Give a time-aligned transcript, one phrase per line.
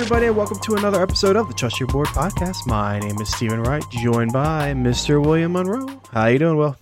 [0.00, 2.66] everybody, and welcome to another episode of the Trust Your Board podcast.
[2.66, 5.22] My name is Stephen Wright, joined by Mr.
[5.22, 6.00] William Monroe.
[6.10, 6.74] How you doing, Will?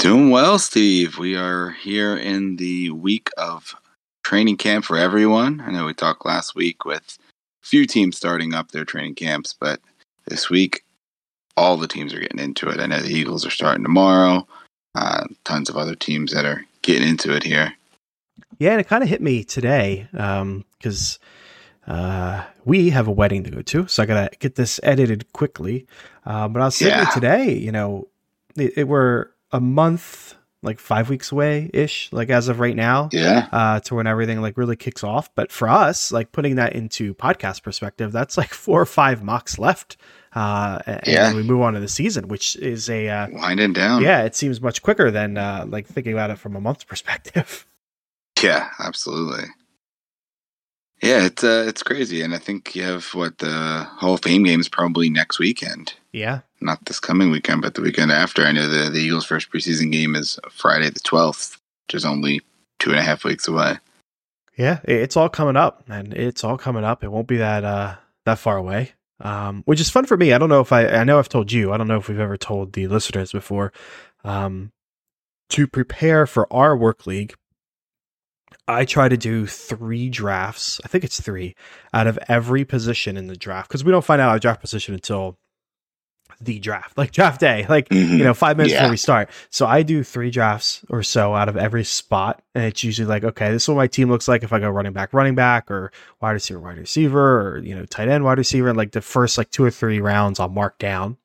[0.00, 1.18] Doing well, Steve.
[1.18, 3.76] We are here in the week of
[4.24, 5.60] training camp for everyone.
[5.60, 7.16] I know we talked last week with
[7.62, 9.80] a few teams starting up their training camps, but
[10.26, 10.82] this week,
[11.56, 12.80] all the teams are getting into it.
[12.80, 14.48] I know the Eagles are starting tomorrow.
[14.96, 17.72] Uh, tons of other teams that are getting into it here.
[18.58, 21.24] Yeah, and it kind of hit me today because um,
[21.88, 25.86] uh, we have a wedding to go to, so I gotta get this edited quickly.
[26.24, 27.10] Uh, but I was thinking yeah.
[27.10, 28.08] today, you know,
[28.56, 33.08] it, it, we're a month, like five weeks away ish, like as of right now,
[33.10, 35.34] yeah, uh, to when everything like really kicks off.
[35.34, 39.58] But for us, like putting that into podcast perspective, that's like four or five mocks
[39.58, 39.96] left.
[40.34, 41.34] Uh, and yeah.
[41.34, 44.02] we move on to the season, which is a uh, winding down.
[44.02, 47.66] Yeah, it seems much quicker than uh, like thinking about it from a month perspective.
[48.42, 49.44] Yeah, absolutely.
[51.02, 54.42] Yeah, it's uh, it's crazy, and I think you have what the Hall of Fame
[54.42, 55.94] games probably next weekend.
[56.12, 58.42] Yeah, not this coming weekend, but the weekend after.
[58.42, 62.40] I know the the Eagles' first preseason game is Friday the twelfth, which is only
[62.80, 63.78] two and a half weeks away.
[64.56, 67.04] Yeah, it's all coming up, and it's all coming up.
[67.04, 67.94] It won't be that uh
[68.24, 68.92] that far away.
[69.20, 70.32] Um, which is fun for me.
[70.32, 71.72] I don't know if I I know I've told you.
[71.72, 73.72] I don't know if we've ever told the listeners before.
[74.24, 74.72] Um,
[75.50, 77.34] to prepare for our work league
[78.68, 80.80] I try to do three drafts.
[80.84, 81.56] I think it's three
[81.94, 84.94] out of every position in the draft because we don't find out our draft position
[84.94, 85.38] until
[86.40, 88.18] the draft, like draft day, like mm-hmm.
[88.18, 88.80] you know, five minutes yeah.
[88.80, 89.30] before we start.
[89.50, 93.24] So I do three drafts or so out of every spot, and it's usually like,
[93.24, 95.70] okay, this is what my team looks like if I go running back, running back,
[95.70, 98.68] or wide receiver, wide receiver, or you know, tight end, wide receiver.
[98.68, 101.16] And like the first like two or three rounds, I'll mark down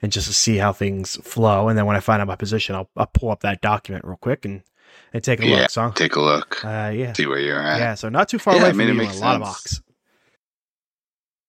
[0.00, 1.68] and just to see how things flow.
[1.68, 4.16] And then when I find out my position, I'll, I'll pull up that document real
[4.16, 4.62] quick and
[5.14, 5.70] and take a yeah, look.
[5.70, 6.62] So take a look.
[6.64, 7.78] Uh, yeah, see where you're at.
[7.78, 9.02] Yeah, so not too far yeah, away from I mean, you.
[9.02, 9.20] a sense.
[9.20, 9.80] lot of mocks.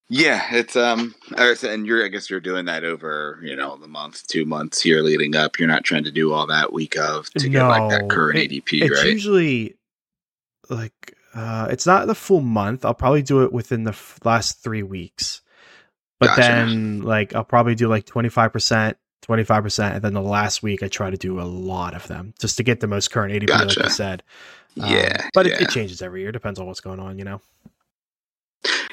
[0.08, 4.28] Yeah, it's um, and you're I guess you're doing that over you know the month,
[4.28, 5.58] two months here leading up.
[5.58, 8.38] You're not trying to do all that week of to no, get like that current
[8.38, 9.12] it, ADP, it's right?
[9.12, 9.76] Usually,
[10.70, 12.86] like uh, it's not the full month.
[12.86, 15.42] I'll probably do it within the f- last three weeks,
[16.20, 16.42] but gotcha.
[16.42, 19.96] then like I'll probably do like twenty five percent 25%.
[19.96, 22.63] And then the last week, I try to do a lot of them just to
[22.63, 23.80] get the most current ADP, gotcha.
[23.80, 24.24] like you said.
[24.80, 25.30] Um, yeah.
[25.34, 25.56] But yeah.
[25.56, 26.31] It, it, changes every year.
[26.31, 27.41] Depends on what's going on, you know?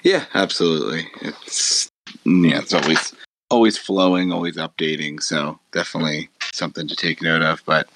[0.02, 1.06] Yeah, absolutely.
[1.20, 1.90] It's,
[2.24, 3.14] yeah, it's always,
[3.50, 5.22] always flowing, always updating.
[5.22, 7.62] So definitely something to take note of.
[7.66, 7.88] But,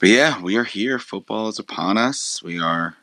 [0.00, 0.98] but yeah, we are here.
[0.98, 2.42] Football is upon us.
[2.42, 2.96] We are,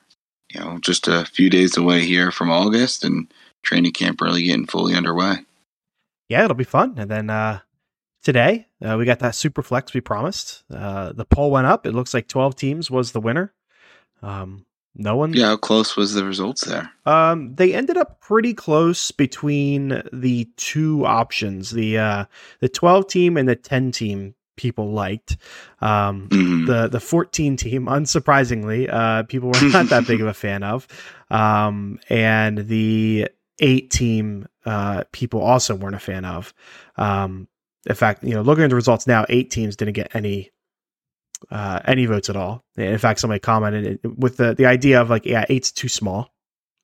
[0.54, 3.32] you know, just a few days away here from August and
[3.64, 5.38] training camp really getting fully underway.
[6.30, 6.96] Yeah, it'll be fun.
[6.98, 7.60] And then, uh,
[8.25, 8.68] today.
[8.84, 10.63] Uh, we got that super flex we promised.
[10.74, 11.86] Uh, the poll went up.
[11.86, 13.53] It looks like 12 teams was the winner.
[14.22, 14.66] Um,
[14.96, 15.34] no one.
[15.34, 16.90] Yeah, how close was the results there?
[17.06, 21.72] Um, they ended up pretty close between the two options.
[21.72, 22.25] The uh,
[22.62, 25.38] the 12 team and the 10 team people liked.
[25.81, 26.66] Um, mm-hmm.
[26.66, 30.88] the the 14 team, unsurprisingly, uh, people were not that big of a fan of.
[31.30, 36.53] Um, and the eight team uh, people also weren't a fan of.
[36.96, 37.50] Um,
[37.85, 40.51] in fact, you know, looking at the results now, eight teams didn't get any
[41.51, 42.63] uh, any votes at all.
[42.78, 46.29] In fact, somebody commented with the the idea of like, yeah, eight's too small.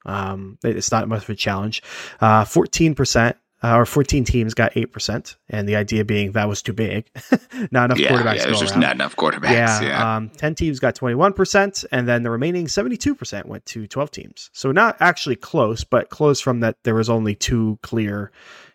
[0.05, 1.83] Um, it's not much of a challenge.
[2.19, 5.35] Uh, fourteen uh, percent uh, or 14 teams got 8%.
[5.49, 7.09] And the idea being that was too big.
[7.71, 8.37] not enough yeah, quarterbacks.
[8.37, 8.81] Yeah, there's just around.
[8.81, 9.51] not enough quarterbacks.
[9.51, 9.81] Yeah.
[9.81, 10.15] yeah.
[10.15, 11.85] Um, 10 teams got 21%.
[11.91, 14.49] And then the remaining 72% went to 12 teams.
[14.53, 18.31] So not actually close, but close from that there was only two clear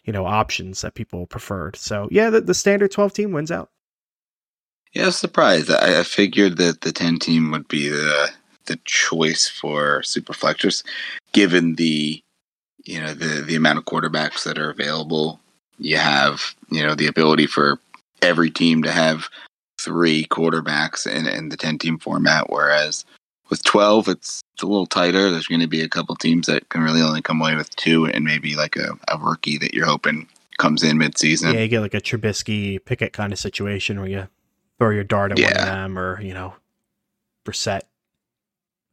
[0.06, 1.76] you know options that people preferred.
[1.76, 3.70] So yeah, the, the standard twelve team wins out.
[4.92, 5.70] Yeah, surprised.
[5.70, 8.30] I, I figured that the ten team would be the
[8.66, 10.82] the choice for super flexors,
[11.32, 12.22] given the
[12.84, 15.40] you know the the amount of quarterbacks that are available.
[15.78, 17.78] You have you know the ability for
[18.22, 19.28] every team to have
[19.78, 23.04] three quarterbacks in, in the ten team format, whereas
[23.48, 26.68] with 12 it's, it's a little tighter there's going to be a couple teams that
[26.68, 29.86] can really only come away with two and maybe like a, a rookie that you're
[29.86, 30.28] hoping
[30.58, 34.28] comes in mid-season yeah you get like a Trubisky Pickett kind of situation where you
[34.78, 35.46] throw your dart at yeah.
[35.46, 36.54] one of them or you know
[37.44, 37.82] Brissett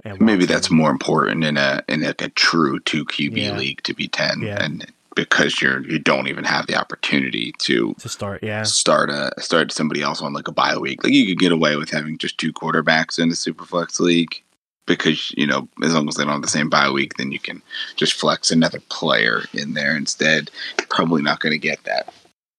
[0.04, 3.58] and maybe that's more important in a in like a true two QB yeah.
[3.58, 4.64] league to be 10 yeah.
[4.64, 4.86] and
[5.16, 8.64] because you're you don't even have the opportunity to to start yeah.
[8.64, 11.04] start a start somebody else on like a bye week.
[11.04, 14.42] Like you could get away with having just two quarterbacks in the superflex league
[14.86, 17.40] because you know as long as they don't have the same bye week then you
[17.40, 17.62] can
[17.96, 20.50] just flex another player in there instead.
[20.90, 22.14] Probably not going to get that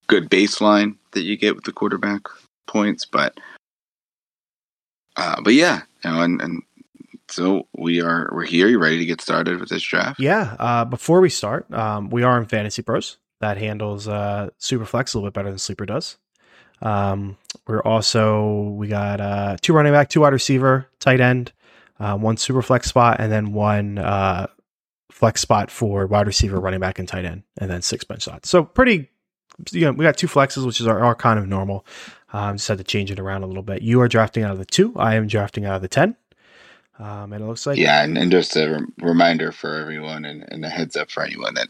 [0.07, 2.23] good baseline that you get with the quarterback
[2.67, 3.39] points but
[5.17, 6.63] uh but yeah you know and, and
[7.35, 8.69] So we are we're here.
[8.69, 10.21] You ready to get started with this draft?
[10.21, 10.55] Yeah.
[10.57, 13.19] Uh, before we start, um, we are in Fantasy Pros.
[13.41, 16.17] That handles uh, Superflex a little bit better than Sleeper does.
[16.81, 17.37] Um,
[17.67, 21.53] we're also we got uh, two running back, two wide receiver, tight end,
[21.99, 24.47] uh, one super flex spot, and then one uh,
[25.11, 28.49] flex spot for wide receiver, running back, and tight end, and then six bench slots.
[28.49, 29.11] So pretty,
[29.73, 31.85] you know, we got two flexes, which is our, our kind of normal.
[32.33, 33.83] Um, just had to change it around a little bit.
[33.83, 34.93] You are drafting out of the two.
[34.97, 36.17] I am drafting out of the ten.
[36.99, 40.45] Um, and it looks like yeah, and, and just a rem- reminder for everyone, and,
[40.53, 41.69] and, a heads up for anyone that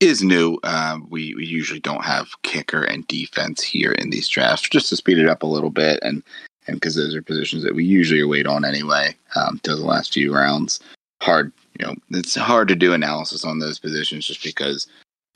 [0.00, 0.58] is new.
[0.64, 4.96] Um, we we usually don't have kicker and defense here in these drafts, just to
[4.96, 6.24] speed it up a little bit, and
[6.66, 10.34] and because those are positions that we usually wait on anyway um, the last few
[10.34, 10.80] rounds.
[11.22, 14.88] Hard, you know, it's hard to do analysis on those positions just because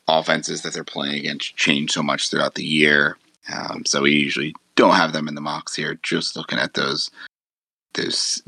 [0.09, 3.17] offenses that they're playing against change so much throughout the year.
[3.55, 5.99] Um, so we usually don't have them in the mocks here.
[6.03, 7.11] Just looking at those
[7.95, 8.43] those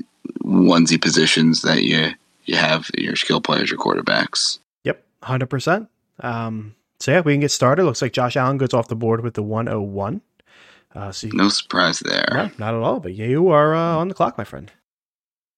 [0.44, 2.12] onesie positions that you
[2.44, 4.58] you have your skill players, your quarterbacks.
[4.84, 5.88] Yep, hundred percent.
[6.20, 7.84] Um, so yeah, we can get started.
[7.84, 10.20] Looks like Josh Allen goes off the board with the 101.
[10.94, 12.28] Uh, so you, no surprise there.
[12.30, 13.00] No, not at all.
[13.00, 14.70] But yeah, you are uh, on the clock, my friend.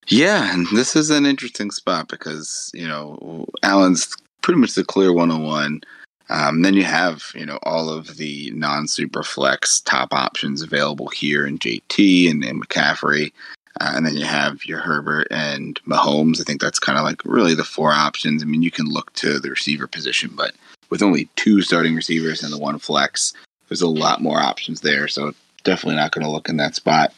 [0.09, 5.13] Yeah, and this is an interesting spot because you know Allen's pretty much the clear
[5.13, 5.81] 101.
[6.29, 11.09] Um, then you have you know all of the non super flex top options available
[11.09, 13.33] here in JT and, and McCaffrey.
[13.81, 16.41] Uh, and then you have your Herbert and Mahomes.
[16.41, 18.43] I think that's kind of like really the four options.
[18.43, 20.53] I mean, you can look to the receiver position, but
[20.91, 23.33] with only two starting receivers and the one flex,
[23.69, 25.09] there's a lot more options there.
[25.09, 25.33] So
[25.65, 27.15] definitely not going to look in that spot.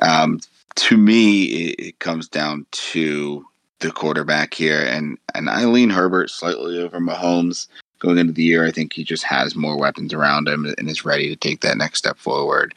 [0.00, 0.40] Um,
[0.76, 3.44] to me, it, it, comes down to
[3.80, 7.66] the quarterback here, and and I lean Herbert slightly over Mahomes
[7.98, 8.64] going into the year.
[8.64, 11.76] I think he just has more weapons around him and is ready to take that
[11.76, 12.74] next step forward.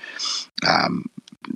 [0.67, 1.09] Um,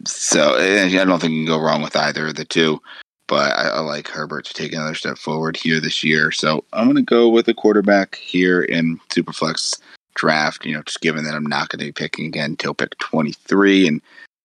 [0.06, 2.81] so I don't think you can go wrong with either of the two.
[3.28, 6.31] But I, I like Herbert to take another step forward here this year.
[6.31, 9.80] So I'm going to go with a quarterback here in Superflex
[10.16, 10.66] draft.
[10.66, 13.88] You know, just given that I'm not going to be picking again until pick 23,
[13.88, 14.01] and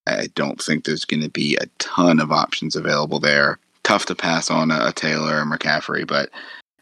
[0.07, 3.59] I don't think there's going to be a ton of options available there.
[3.85, 6.29] Tough to pass on a, a Taylor or McCaffrey, but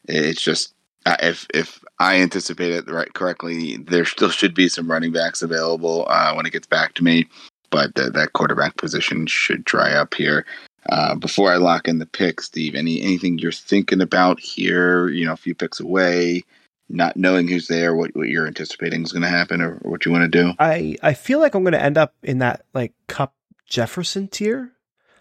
[0.09, 0.75] it's just
[1.07, 6.07] if if I anticipate it right correctly, there still should be some running backs available
[6.09, 7.29] uh, when it gets back to me
[7.73, 10.47] but that quarterback position should dry up here.
[10.89, 15.09] Uh, before I lock in the pick, Steve, any anything you're thinking about here?
[15.09, 16.43] You know, a few picks away,
[16.89, 20.05] not knowing who's there, what what you're anticipating is going to happen, or, or what
[20.05, 20.53] you want to do.
[20.59, 23.35] I I feel like I'm going to end up in that like Kupp
[23.67, 24.73] Jefferson tier.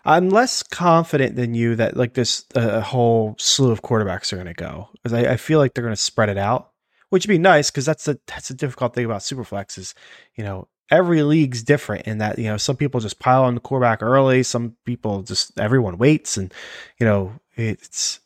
[0.04, 4.38] I'm less confident than you that like this a uh, whole slew of quarterbacks are
[4.38, 6.72] going to go because I, I feel like they're going to spread it out,
[7.10, 9.94] which would be nice because that's the that's the difficult thing about superflex is
[10.36, 13.62] you know every league's different in that you know some people just pile on the
[13.62, 16.54] quarterback early some people just everyone waits and
[17.00, 18.20] you know it's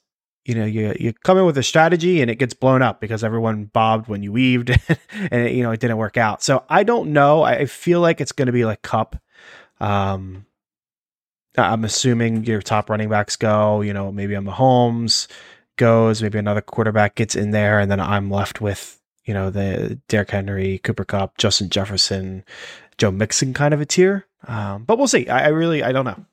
[0.46, 3.24] you know you you come in with a strategy and it gets blown up because
[3.24, 4.70] everyone bobbed when you weaved
[5.12, 6.44] and it, you know it didn't work out.
[6.44, 7.44] So i don't know.
[7.44, 9.16] I feel like it's going to be like Kupp.
[9.80, 10.46] Um
[11.58, 15.28] i'm assuming your top running backs go you know maybe on Mahomes
[15.78, 20.00] goes maybe another quarterback gets in there and then i'm left with you know, the
[20.08, 22.44] Derrick Henry, Cooper Kupp, Justin Jefferson,
[22.98, 24.26] Joe Mixon kind of a tier.
[24.48, 25.28] Um, but we'll see.
[25.28, 26.26] I, I, really, I don't know.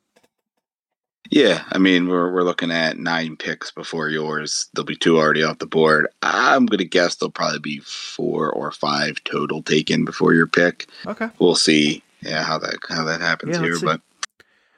[1.31, 4.69] Yeah, I mean, we're we're looking at nine picks before yours.
[4.75, 6.09] There'll be two already off the board.
[6.21, 10.89] I'm gonna guess there'll probably be four or five total taken before your pick.
[11.07, 12.03] Okay, we'll see.
[12.21, 14.03] Yeah, how that how that happens yeah, here, but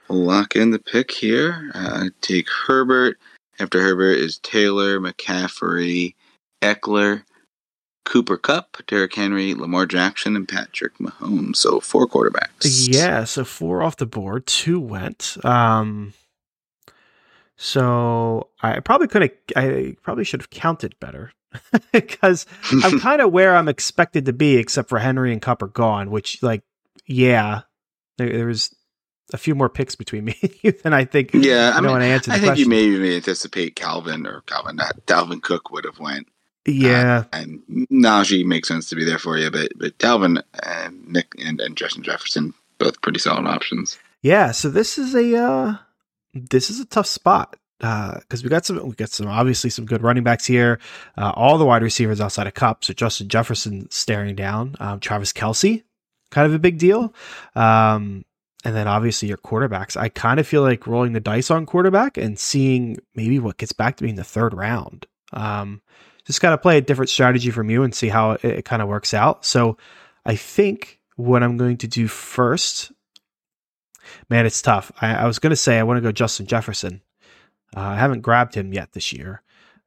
[0.08, 1.72] we'll lock in the pick here.
[1.74, 3.18] Uh, take Herbert.
[3.58, 6.14] After Herbert is Taylor, McCaffrey,
[6.62, 7.24] Ekeler,
[8.04, 11.56] Cooper Kupp, Derrick Henry, Lamar Jackson, and Patrick Mahomes.
[11.56, 12.88] So four quarterbacks.
[12.88, 14.46] Yeah, so four off the board.
[14.46, 15.36] Two went.
[15.44, 16.12] Um,
[17.56, 19.30] so I probably could have.
[19.56, 21.32] I probably should have counted better
[21.92, 22.46] because
[22.84, 26.10] I'm kind of where I'm expected to be, except for Henry and Kupp are gone.
[26.10, 26.62] Which, like,
[27.06, 27.62] yeah,
[28.18, 28.74] there, there was
[29.32, 30.36] a few more picks between me
[30.82, 31.30] than I think.
[31.32, 32.56] Yeah, I mean, I think question.
[32.56, 36.28] you maybe anticipate Calvin or Calvin, not Dalvin Cook would have went.
[36.66, 41.06] Yeah, uh, and Najee makes sense to be there for you, but but Dalvin and
[41.08, 43.98] Nick and, and Justin Jefferson both pretty solid options.
[44.22, 45.76] Yeah, so this is a uh,
[46.32, 49.68] this is a tough spot Uh because uh, we got some we got some obviously
[49.68, 50.78] some good running backs here.
[51.18, 55.32] Uh, all the wide receivers outside of Kupp, so Justin Jefferson staring down, um, Travis
[55.32, 55.82] Kelce,
[56.30, 57.12] kind of a big deal.
[57.54, 58.24] Um,
[58.64, 59.96] and then obviously your quarterbacks.
[59.96, 63.72] I kind of feel like rolling the dice on quarterback and seeing maybe what gets
[63.72, 65.06] back to me in the third round.
[65.34, 65.82] Um,
[66.26, 68.82] just got to play a different strategy from you and see how it, it kind
[68.82, 69.44] of works out.
[69.44, 69.76] So
[70.24, 72.92] I think what I'm going to do first,
[74.28, 74.90] man, it's tough.
[75.00, 77.02] I, I was going to say I want to go Justin Jefferson.
[77.76, 79.42] Uh, I haven't grabbed him yet this year,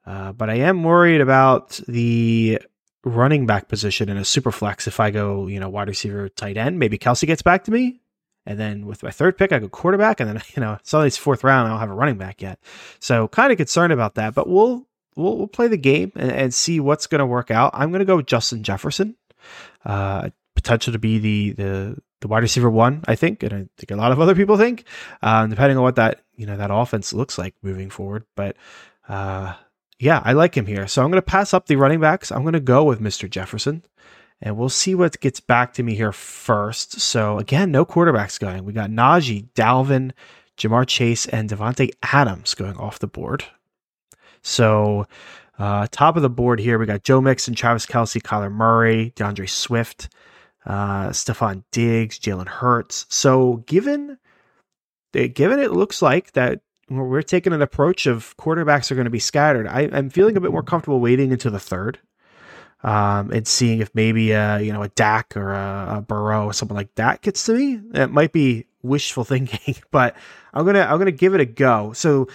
[0.05, 2.61] uh, but I am worried about the
[3.03, 4.87] running back position in a super flex.
[4.87, 8.01] If I go, you know, wide receiver, tight end, maybe Kelce gets back to me.
[8.45, 11.17] And then with my third pick, I go quarterback, and then you know, suddenly it's
[11.17, 11.67] fourth round.
[11.67, 12.59] I don't have a running back yet,
[12.99, 14.33] so kind of concerned about that.
[14.33, 14.87] But we'll
[15.17, 17.71] we'll, we'll play the game and, and see what's going to work out.
[17.73, 19.15] I'm going to go with Justin Jefferson,
[19.85, 23.91] uh, potential to be the the the wide receiver one, I think, and I think
[23.91, 24.85] a lot of other people think,
[25.21, 28.25] um, depending on what that you know that offense looks like moving forward.
[28.35, 28.55] But
[29.07, 29.53] uh,
[29.99, 32.31] yeah, I like him here, so I'm going to pass up the running backs.
[32.31, 33.29] I'm going to go with Mr.
[33.29, 33.83] Jefferson,
[34.41, 36.99] and we'll see what gets back to me here first.
[36.99, 38.65] So again, no quarterbacks going.
[38.65, 40.11] We got Najee, Dalvin,
[40.57, 43.45] Ja'Marr Chase, and Davante Adams going off the board.
[44.47, 45.07] So.
[45.59, 49.47] Uh, top of the board here, we got Joe Mixon, Travis Kelce, Kyler Murray, D'Andre
[49.47, 50.07] Swift,
[50.67, 53.05] uh, Stefon Diggs, Jalen Hurts.
[53.09, 54.19] So given
[55.13, 59.19] given it looks like that we're taking an approach of quarterbacks are going to be
[59.19, 61.99] scattered, I, am feeling a bit more comfortable waiting into the third.
[62.83, 66.53] Um, and seeing if maybe a you know a Dak or a, a Burrow or
[66.53, 67.81] something like that gets to me.
[67.95, 70.15] It might be wishful thinking, but
[70.53, 71.93] I'm gonna I'm gonna give it a go.
[71.93, 72.27] So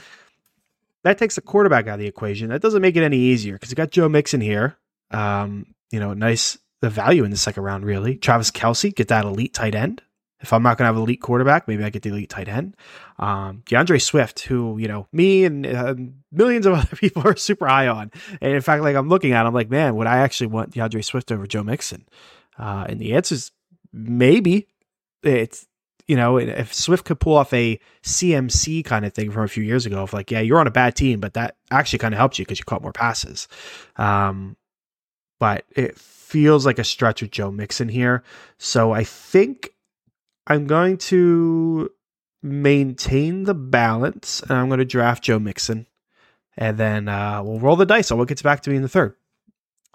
[1.05, 2.51] that takes the quarterback out of the equation.
[2.51, 4.77] That doesn't make it any easier because you got Joe Mixon here.
[5.11, 8.17] Um, you know, nice the value in the second round, really.
[8.17, 10.03] Travis Kelce, get that elite tight end.
[10.41, 12.49] If I'm not going to have an elite quarterback, maybe I get the elite tight
[12.49, 12.77] end.
[13.21, 15.95] Um, D'Andre Swift, who, you know, me and uh,
[16.33, 18.11] millions of other people are super high on.
[18.41, 21.03] And in fact, like I'm looking at, I'm like, man, would I actually want D'Andre
[21.03, 22.09] Swift over Joe Mixon?
[22.59, 23.53] Uh, and the answer is
[23.93, 24.67] maybe.
[25.23, 25.69] It's,
[26.13, 29.65] you know, if Swift could pull off a CMC kind of thing from a few
[29.65, 32.19] years ago, of like, yeah, you're on a bad team, but that actually kind of
[32.19, 33.49] helped you because you caught more passes.
[33.97, 34.59] Um,
[35.41, 38.25] but it feels like a stretch with Joe Mixon here.
[38.59, 39.71] So I think
[40.47, 41.91] I'm going to
[42.43, 45.87] maintain the balance and I'm going to draft Joe Mixon.
[46.59, 48.89] And then uh, we'll roll the dice on what gets back to me in the
[48.89, 49.15] third.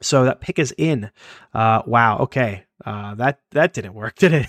[0.01, 1.09] So that pick is in.
[1.53, 2.19] Uh, wow.
[2.19, 2.63] Okay.
[2.85, 4.47] Uh, that that didn't work, did it?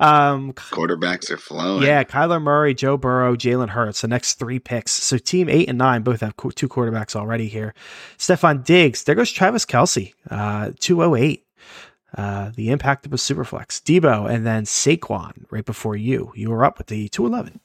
[0.00, 1.84] um, Quarterbacks are flowing.
[1.84, 4.00] Yeah, Kyler Murray, Joe Burrow, Jalen Hurts.
[4.00, 4.90] The next three picks.
[4.92, 7.72] So team eight and nine both have two quarterbacks already here.
[8.18, 9.04] Stefon Diggs.
[9.04, 11.46] There goes Travis Kelce, Uh, two oh eight.
[12.16, 13.80] Uh, the impact of a superflex.
[13.80, 16.32] Deebo and then Saquon right before you.
[16.34, 17.60] You were up with the two eleven.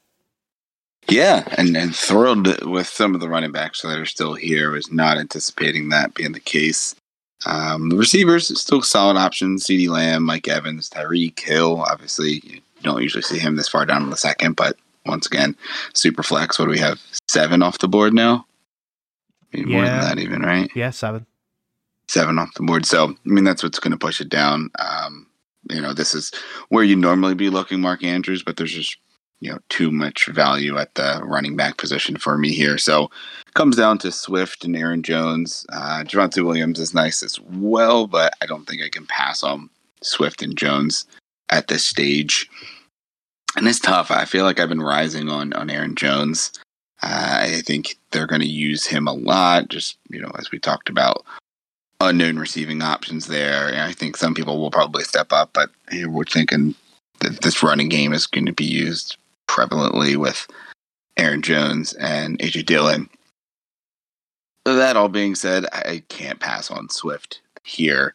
[1.08, 4.70] Yeah, and, and thrilled with some of the running backs that are still here.
[4.70, 6.94] Was not anticipating that being the case.
[7.44, 11.82] Um, the receivers still solid options: CeeDee Lamb, Mike Evans, Tyreek Hill.
[11.82, 15.56] Obviously, you don't usually see him this far down in the second, but once again,
[15.92, 16.58] super flex.
[16.58, 17.00] What do we have?
[17.28, 18.46] Seven off the board now.
[19.52, 19.64] Yeah.
[19.66, 20.70] more than that, even right?
[20.74, 21.26] Yeah, seven.
[22.08, 22.86] Seven off the board.
[22.86, 24.70] So, I mean, that's what's going to push it down.
[24.78, 25.26] Um,
[25.70, 26.32] you know, this is
[26.68, 28.96] where you normally be looking, Mark Andrews, but there's just
[29.40, 32.78] you know too much value at the running back position for me here.
[32.78, 33.10] So
[33.54, 35.66] comes down to Swift and Aaron Jones.
[35.72, 39.70] Uh, Javonte Williams is nice as well, but I don't think I can pass on
[40.02, 41.06] Swift and Jones
[41.50, 42.48] at this stage.
[43.56, 44.10] And it's tough.
[44.10, 46.52] I feel like I've been rising on on Aaron Jones.
[47.02, 49.68] Uh, I think they're going to use him a lot.
[49.68, 51.24] Just you know, as we talked about,
[52.00, 53.68] unknown receiving options there.
[53.68, 55.70] And I think some people will probably step up, but
[56.06, 56.74] we're thinking
[57.20, 59.16] that this running game is going to be used
[59.56, 60.46] prevalently with
[61.16, 63.08] Aaron Jones and AJ Dillon.
[64.64, 68.12] That all being said, I can't pass on Swift here.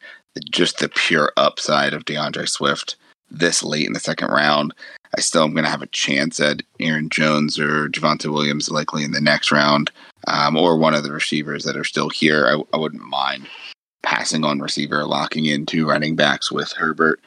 [0.50, 2.96] Just the pure upside of D'Andre Swift
[3.30, 4.74] this late in the second round.
[5.16, 9.04] I still am going to have a chance at Aaron Jones or Javonte Williams likely
[9.04, 9.90] in the next round,
[10.26, 12.46] um, or one of the receivers that are still here.
[12.46, 13.46] I, I, wouldn't mind
[14.02, 17.20] passing on receiver, locking in two running backs with Herbert,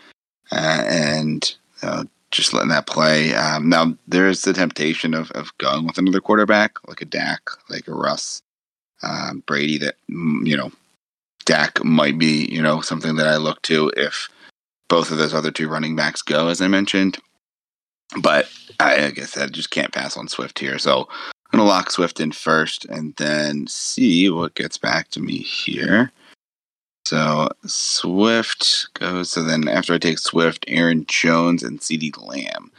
[0.52, 2.06] uh, and uh,
[2.36, 3.34] just letting that play.
[3.34, 7.88] Um, now there's the temptation of, of going with another quarterback like a Dak, like
[7.88, 8.42] a Russ,
[9.02, 9.78] um, Brady.
[9.78, 10.72] That mm, you know,
[11.46, 14.30] Dak might be you know something that I look to if
[14.90, 17.18] both of those other two running backs go, as I mentioned.
[18.22, 18.50] But
[18.80, 20.78] I, like I said, just can't pass on Swift here.
[20.78, 21.08] So
[21.52, 26.12] I'm gonna lock Swift in first, and then see what gets back to me here.
[27.06, 29.32] So Swift goes.
[29.32, 32.72] So then after I take Swift, Aaron Jones and CeeDee Lamb.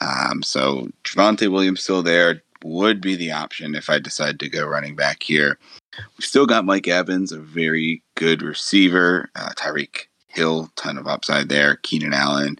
[0.00, 4.66] Um, so Javonte Williams still there would be the option if I decide to go
[4.66, 5.58] running back here.
[5.98, 9.30] We've still got Mike Evans, a very good receiver.
[9.34, 11.76] Uh, Tyreek Hill, ton of upside there.
[11.82, 12.58] Keenan Allen,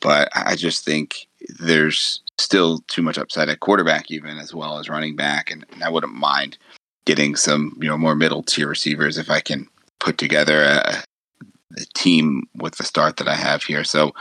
[0.00, 1.26] but I just think
[1.58, 5.82] there's still too much upside at quarterback, even as well as running back, and, and
[5.82, 6.56] I wouldn't mind
[7.04, 9.66] getting some you know more middle tier receivers if I can
[10.02, 11.02] put together a,
[11.78, 13.84] a, team with the start that I have here.
[13.84, 14.12] So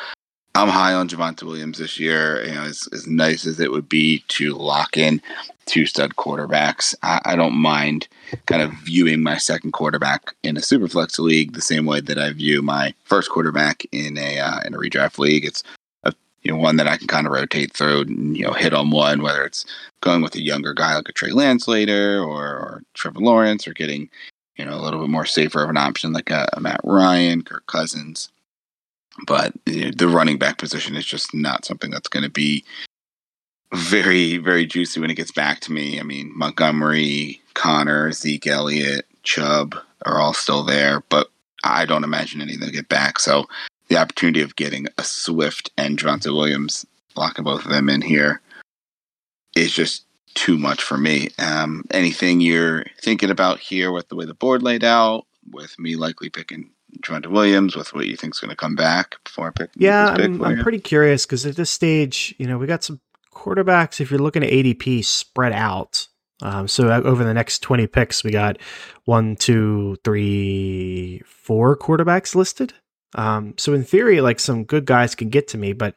[0.53, 2.45] I'm high on Javonte Williams this year.
[2.45, 5.21] You know, as, as nice as it would be to lock in
[5.65, 6.93] two stud quarterbacks.
[7.01, 8.07] I, I, don't mind
[8.45, 12.31] kind of viewing my second quarterback in a superflex league the same way that I
[12.33, 15.45] view my first quarterback in a uh, in a redraft league.
[15.45, 15.63] It's
[16.03, 18.73] a you know one that I can kind of rotate through and you know hit
[18.73, 19.65] on one, whether it's
[20.01, 23.73] going with a younger guy like a Trey Lance later or, or Trevor Lawrence, or
[23.73, 24.09] getting
[24.55, 27.43] you know a little bit more safer of an option like a, a Matt Ryan,
[27.43, 28.29] Kirk Cousins.
[29.25, 32.63] But you know, the running back position is just not something that's going to be
[33.74, 36.00] very, very juicy when it gets back to me.
[36.00, 41.29] I mean, Montgomery, Conner, Zeke Elliott, Chubb are all still there, but
[41.63, 43.20] I don't imagine any of them get back.
[43.20, 43.48] So
[43.88, 48.41] the opportunity of getting a Swift and Javonte Williams, locking both of them in here,
[49.55, 51.29] is just too much for me.
[51.39, 55.95] Um, anything you're thinking about here with the way the board laid out, with me
[55.95, 56.71] likely picking
[57.01, 59.71] Javonte Williams, with what you think is going to come back before I pick?
[59.75, 63.00] Yeah, I'm, I'm pretty curious because at this stage, you know, we got some
[63.33, 66.07] quarterbacks, if you're looking at ADP, spread out.
[66.41, 68.57] Um, so uh, over the next 20 picks, we got
[69.05, 72.73] one, two, three, four quarterbacks listed.
[73.15, 75.95] Um, so in theory, like some good guys can get to me, but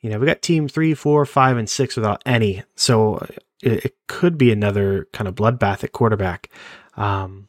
[0.00, 2.62] you know, we got team three, four, five, and six without any.
[2.76, 3.26] So
[3.64, 6.50] it, it could be another kind of bloodbath at quarterback.
[6.96, 7.48] Um,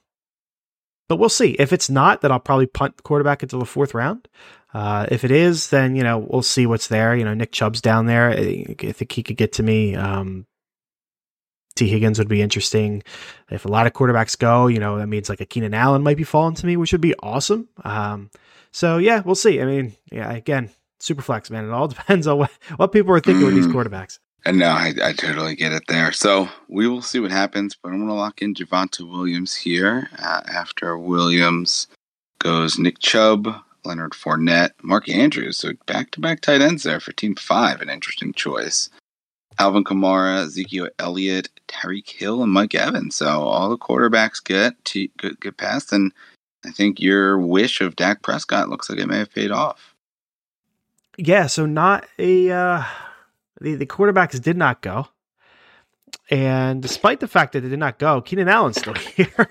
[1.08, 1.52] but we'll see.
[1.52, 4.28] If it's not, then I'll probably punt the quarterback until the fourth round.
[4.74, 7.16] Uh, if it is, then you know we'll see what's there.
[7.16, 8.30] You know, Nick Chubb's down there.
[8.30, 9.96] I think he could get to me.
[9.96, 10.48] Um,
[11.76, 13.04] Tee Higgins would be interesting.
[13.50, 16.18] If a lot of quarterbacks go, you know, that means like a Keenan Allen might
[16.18, 17.70] be falling to me, which would be awesome.
[17.84, 18.32] Um,
[18.72, 19.62] so yeah, we'll see.
[19.62, 20.70] I mean, yeah, again,
[21.00, 21.66] super flex, man.
[21.66, 24.20] It all depends on what, what people are thinking with these quarterbacks.
[24.46, 26.12] And no, I, I, totally get it there.
[26.12, 30.08] So we will see what happens, but I'm going to lock in Javonte Williams here.
[30.20, 31.88] Uh, after Williams
[32.38, 33.48] goes Nick Chubb,
[33.86, 35.58] Leonard Fournette, Mark Andrews.
[35.58, 38.90] So back to back tight ends there for team five, an interesting choice.
[39.58, 43.16] Alvin Kamara, Ezekiel Elliott, Tyreek Hill, and Mike Evans.
[43.16, 46.12] So all the quarterbacks get to, get, get past, and
[46.66, 49.96] I think your wish of Dak Prescott looks like it may have paid off.
[51.18, 52.84] Yeah, so not a uh,
[53.62, 55.08] the the quarterbacks did not go,
[56.30, 59.50] and despite the fact that they did not go, Keenan Allen's still here.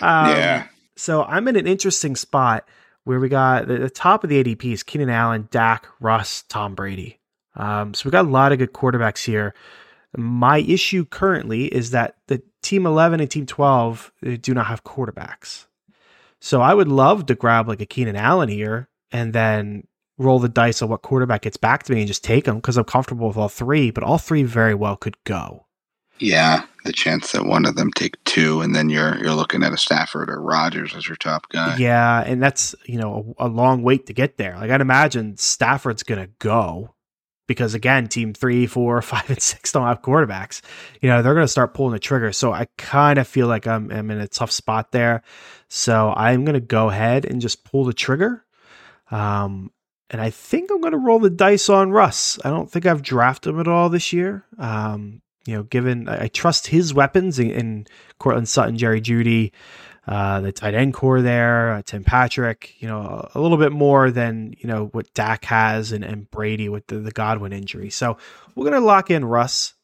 [0.00, 0.66] um, yeah.
[0.96, 2.66] So I'm in an interesting spot
[3.04, 7.18] where we got the, the top of the ADPs Keenan Allen, Dak, Russ, Tom Brady.
[7.54, 9.54] Um, so we got a lot of good quarterbacks here.
[10.16, 14.84] My issue currently is that the team 11 and team 12 uh, do not have
[14.84, 15.66] quarterbacks.
[16.40, 19.86] So I would love to grab like a Keenan Allen here and then
[20.18, 22.76] roll the dice on what quarterback gets back to me and just take them because
[22.76, 25.66] I'm comfortable with all three, but all three very well could go.
[26.18, 29.72] Yeah, the chance that one of them take two, and then you're you're looking at
[29.72, 31.76] a Stafford or Rodgers as your top guy.
[31.76, 34.56] Yeah, and that's you know a, a long wait to get there.
[34.56, 36.94] Like I'd imagine Stafford's gonna go
[37.46, 40.62] because again, team three, four, five, and six don't have quarterbacks.
[41.02, 42.32] You know they're gonna start pulling the trigger.
[42.32, 45.22] So I kind of feel like I'm, I'm in a tough spot there.
[45.68, 48.44] So I'm gonna go ahead and just pull the trigger.
[49.10, 49.70] Um,
[50.10, 52.38] and I think I'm going to roll the dice on Russ.
[52.44, 54.44] I don't think I've drafted him at all this year.
[54.58, 57.86] Um, you know, given I, trust his weapons in, in
[58.18, 59.52] Courtland Sutton, Jerry Jeudy,
[60.06, 63.72] uh, the tight end corps there, uh, Tim Patrick, you know, a, a, little bit
[63.72, 67.90] more than, you know, what Dak has and, and Brady with the, the Godwin injury.
[67.90, 68.16] So
[68.54, 69.74] we're going to lock in Russ.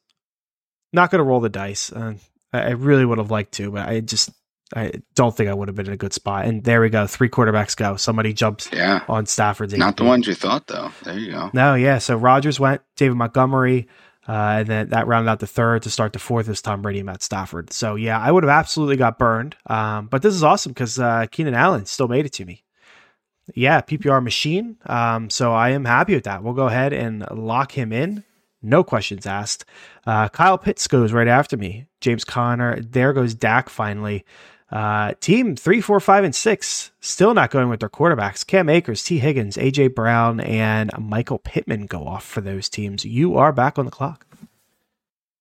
[0.92, 1.90] Not going to roll the dice.
[1.90, 2.14] Uh,
[2.52, 4.30] I really would have liked to, but I just
[4.74, 6.46] I don't think I would have been in a good spot.
[6.46, 7.06] And there we go.
[7.06, 7.96] Three quarterbacks go.
[7.96, 9.04] Somebody jumps yeah.
[9.08, 9.74] on Stafford's.
[9.74, 10.90] Not the ones you thought, though.
[11.02, 11.50] There you go.
[11.52, 11.98] No, yeah.
[11.98, 13.88] So Rodgers went, David Montgomery,
[14.28, 17.00] uh, and then that rounded out the third to start the fourth is Tom Brady
[17.00, 17.72] and Matt Stafford.
[17.72, 19.56] So yeah, I would have absolutely got burned.
[19.66, 22.62] Um, but this is awesome because uh, Keenan Allen still made it to me.
[23.54, 24.76] Yeah, PPR machine.
[24.86, 26.42] Um, so I am happy with that.
[26.44, 28.24] We'll go ahead and lock him in.
[28.62, 29.64] No questions asked.
[30.06, 31.86] Uh, Kyle Pitts goes right after me.
[32.00, 32.80] James Conner.
[32.80, 34.24] There goes Dak finally.
[34.72, 38.46] Uh, team three, four, five, and six still not going with their quarterbacks.
[38.46, 43.04] Cam Akers, Tee Higgins, AJ Brown, and Michael Pittman go off for those teams.
[43.04, 44.26] You are back on the clock.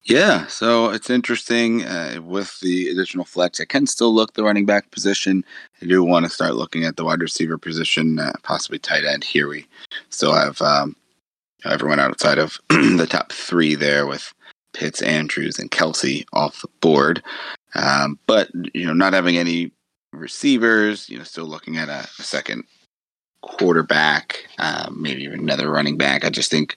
[0.04, 3.60] Yeah, so it's interesting uh, with the additional flex.
[3.60, 5.44] I can still look the running back position.
[5.80, 9.22] I do want to start looking at the wide receiver position, uh, possibly tight end.
[9.22, 9.66] Here we
[10.10, 10.96] still have um,
[11.64, 14.34] everyone outside of the top three there with
[14.72, 17.22] Pitts, Andrews, and Kelce off the board.
[17.74, 19.72] Um, but you know, not having any
[20.12, 22.64] receivers, you know, still looking at a, a second
[23.40, 26.24] quarterback, uh, maybe another running back.
[26.24, 26.76] I just think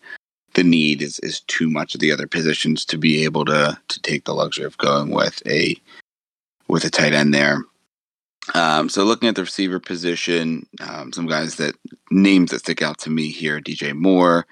[0.53, 4.01] the need is is too much of the other positions to be able to to
[4.01, 5.75] take the luxury of going with a
[6.67, 7.63] with a tight end there.
[8.53, 11.75] Um, so looking at the receiver position, um, some guys that
[12.12, 14.45] names that stick out to me here: DJ Moore,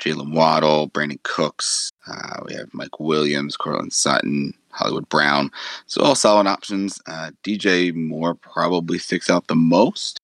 [0.00, 1.92] Jaylen Waddle, Brandin Cooks.
[2.06, 5.50] Uh, we have Mike Williams, Courtland Sutton, Hollywood Brown.
[5.86, 7.00] So all solid options.
[7.06, 10.18] Uh, DJ Moore probably sticks out the most.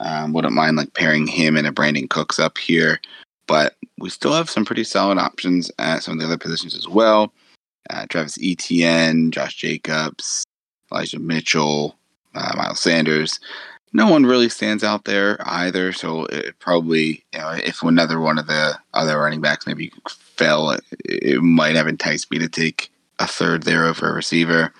[0.00, 3.00] Um, wouldn't mind like pairing him and a Brandin Cooks up here,
[3.46, 6.86] but we still have some pretty solid options at some of the other positions as
[6.88, 7.32] well.
[7.90, 10.44] Uh, Travis Etienne, Josh Jacobs,
[10.92, 11.96] Elijah Mitchell,
[12.34, 13.40] uh, Miles Sanders.
[13.92, 15.92] No one really stands out there either.
[15.92, 19.90] So it probably, you know, if another one of the other running backs maybe
[20.36, 24.72] fell, it, it might have enticed me to take a third there over a receiver.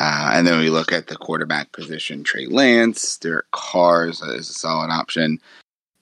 [0.00, 4.34] Uh, and then we look at the quarterback position: Trey Lance, Derek Carr is a,
[4.34, 5.38] is a solid option.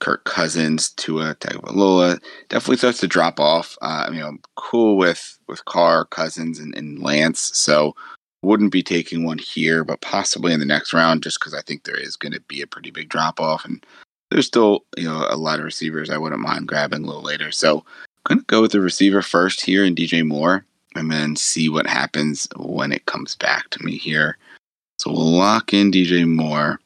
[0.00, 3.76] Kirk Cousins, Tua Tagovailoa definitely starts to drop off.
[3.82, 7.56] Uh, you know, I'm cool with with Carr, Cousins, and, and Lance.
[7.56, 7.94] So
[8.42, 11.84] wouldn't be taking one here, but possibly in the next round, just because I think
[11.84, 13.84] there is going to be a pretty big drop off, and
[14.30, 17.52] there's still you know a lot of receivers I wouldn't mind grabbing a little later.
[17.52, 17.84] So
[18.26, 21.86] I'm gonna go with the receiver first here in DJ Moore and then see what
[21.86, 24.36] happens when it comes back to me here.
[24.98, 26.78] So we'll lock in DJ Moore.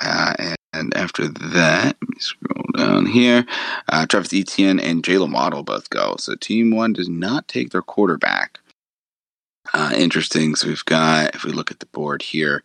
[0.00, 3.44] Uh, and, and, after that, let me scroll down here.
[3.88, 6.14] Uh, Travis Etienne and Jaylen Waddle both go.
[6.18, 8.60] So team one does not take their quarterback.
[9.74, 10.54] Uh, interesting.
[10.54, 12.62] So we've got, if we look at the board here,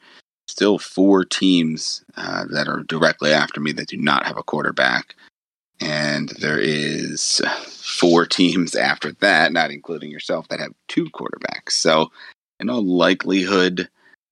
[0.47, 5.15] still four teams uh, that are directly after me that do not have a quarterback
[5.79, 11.71] and there is four teams after that, not including yourself, that have two quarterbacks.
[11.71, 12.11] So,
[12.59, 13.89] in all likelihood,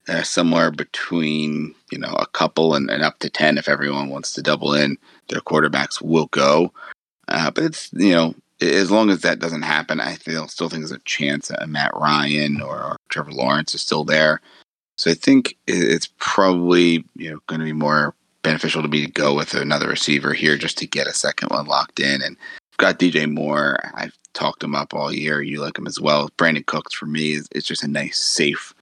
[0.08, 4.34] uh, somewhere between you know a couple and, and, up to ten, if everyone wants
[4.34, 4.98] to double in,
[5.30, 6.74] their quarterbacks will go.
[7.28, 10.82] Uh, but it's you know as long as that doesn't happen, I feel still think
[10.82, 14.40] there's a chance that Matt Ryan or, or Trevor Lawrence is still there.
[14.98, 19.12] So I think it's probably you know going to be more beneficial to me to
[19.12, 22.22] go with another receiver here just to get a second one locked in.
[22.22, 22.38] And
[22.74, 23.80] I've got DJ Moore.
[23.94, 25.42] I've talked him up all year.
[25.42, 26.30] You like him as well.
[26.38, 28.74] Brandin Cooks for me is it's just a nice, safe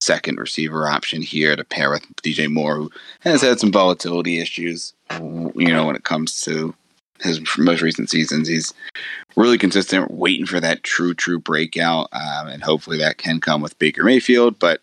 [0.00, 4.94] second receiver option here to pair with DJ Moore, who has had some volatility issues.
[5.12, 6.74] You know, when it comes to
[7.20, 8.72] his most recent seasons, he's
[9.36, 13.78] really consistent, waiting for that true, true breakout, um, and hopefully that can come with
[13.78, 14.58] Baker Mayfield.
[14.58, 14.80] But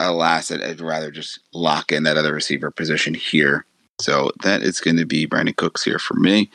[0.00, 3.64] alas, I'd rather just lock in that other receiver position here.
[4.00, 6.50] So that is going to be Brandin Cooks here for me.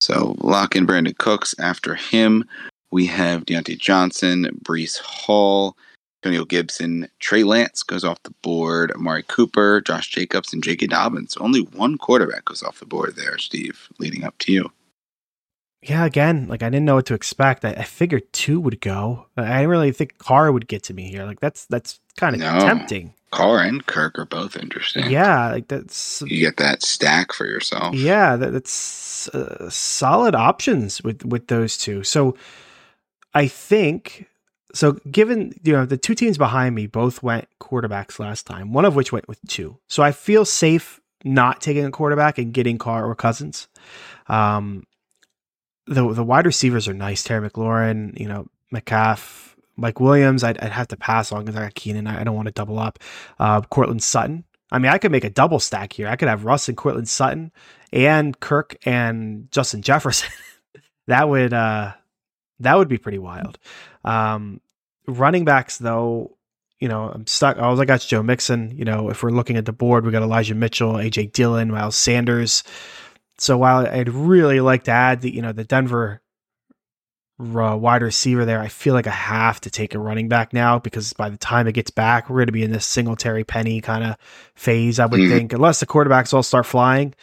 [0.00, 1.54] So lock in Brandin Cooks.
[1.58, 2.44] After him,
[2.90, 5.76] we have Diontae Johnson, Breece Hall,
[6.22, 10.88] Antonio Gibson, Trey Lance goes off the board, Amari Cooper, Josh Jacobs, and J.K.
[10.88, 11.36] Dobbins.
[11.36, 14.72] Only one quarterback goes off the board there, Steve, leading up to you.
[15.82, 17.64] Yeah, again, like I didn't know what to expect.
[17.64, 19.26] I, I figured two would go.
[19.36, 21.24] I didn't really think Carr would get to me here.
[21.24, 22.58] Like that's that's kind of no.
[22.58, 23.14] tempting.
[23.30, 25.10] Carr and Kirk are both interesting.
[25.10, 27.94] Yeah, like that's you get that stack for yourself.
[27.94, 32.02] Yeah, that, that's uh, solid options with with those two.
[32.02, 32.36] So
[33.34, 34.28] I think
[34.74, 34.92] so.
[35.10, 38.96] Given you know the two teams behind me both went quarterbacks last time, one of
[38.96, 39.78] which went with two.
[39.88, 43.68] So I feel safe not taking a quarterback and getting Carr or Cousins.
[44.28, 44.84] Um,
[45.88, 47.22] the the wide receivers are nice.
[47.22, 50.44] Terry McLaurin, you know, McCaff, Mike Williams.
[50.44, 52.06] I'd, I'd have to pass on because I got Keenan.
[52.06, 52.98] I, I don't want to double up.
[53.38, 54.44] Uh, Courtland Sutton.
[54.70, 56.08] I mean, I could make a double stack here.
[56.08, 57.52] I could have Russ and Courtland Sutton
[57.92, 60.30] and Kirk and Justin Jefferson.
[61.06, 61.92] that would uh,
[62.60, 63.58] that would be pretty wild.
[64.04, 64.60] Um,
[65.06, 66.36] running backs, though,
[66.80, 67.56] you know, I'm stuck.
[67.58, 68.76] Oh, I got Joe Mixon.
[68.76, 71.96] You know, if we're looking at the board, we got Elijah Mitchell, AJ Dillon, Miles
[71.96, 72.62] Sanders.
[73.38, 76.20] So while I'd really like to add the you know the Denver
[77.40, 80.78] uh, wide receiver there, I feel like I have to take a running back now
[80.78, 83.80] because by the time it gets back, we're going to be in this Singletary Penny
[83.80, 84.16] kind of
[84.54, 84.98] phase.
[84.98, 85.30] I would mm-hmm.
[85.30, 87.14] think, unless the quarterbacks all start flying.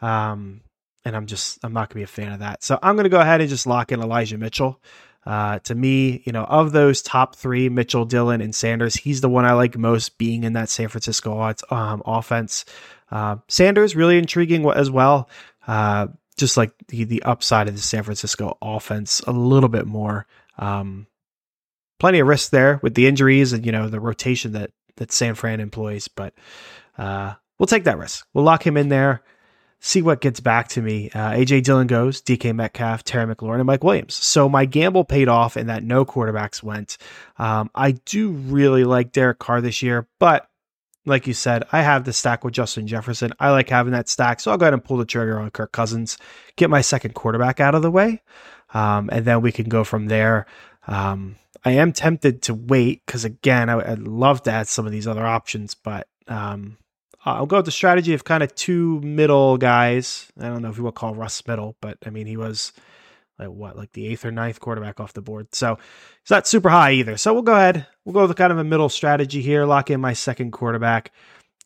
[0.00, 0.60] Um,
[1.04, 2.62] and I'm just I'm not going to be a fan of that.
[2.62, 4.80] So I'm going to go ahead and just lock in Elijah Mitchell.
[5.26, 9.28] Uh, to me, you know, of those top three, Mitchell, Dillon, and Sanders, he's the
[9.28, 12.66] one I like most being in that San Francisco um, offense.
[13.10, 15.28] Uh, Sanders really intriguing as well.
[15.66, 20.26] Uh, just like the the upside of the San Francisco offense a little bit more.
[20.58, 21.06] Um,
[21.98, 25.34] plenty of risk there with the injuries and you know the rotation that that San
[25.34, 26.34] Fran employs, but
[26.98, 28.26] uh, we'll take that risk.
[28.32, 29.22] We'll lock him in there.
[29.80, 31.10] See what gets back to me.
[31.10, 34.14] Uh, AJ Dillon goes, DK Metcalf, Terry McLaurin, and Mike Williams.
[34.14, 36.96] So my gamble paid off in that no quarterbacks went.
[37.38, 40.48] Um, I do really like Derek Carr this year, but
[41.06, 43.32] like you said, I have the stack with Justin Jefferson.
[43.38, 45.72] I like having that stack, so I'll go ahead and pull the trigger on Kirk
[45.72, 46.18] Cousins,
[46.56, 48.22] get my second quarterback out of the way,
[48.72, 50.46] um, and then we can go from there.
[50.86, 54.92] Um, I am tempted to wait because again, I, would love to add some of
[54.92, 56.76] these other options, but um,
[57.24, 60.30] I'll go with the strategy of kind of two middle guys.
[60.38, 62.72] I don't know if you would call Russ middle, but I mean he was
[63.38, 65.54] like what, like the eighth or ninth quarterback off the board.
[65.54, 65.78] So
[66.22, 67.16] it's not super high either.
[67.16, 67.86] So we'll go ahead.
[68.04, 69.64] We'll go with kind of a middle strategy here.
[69.64, 71.12] Lock in my second quarterback.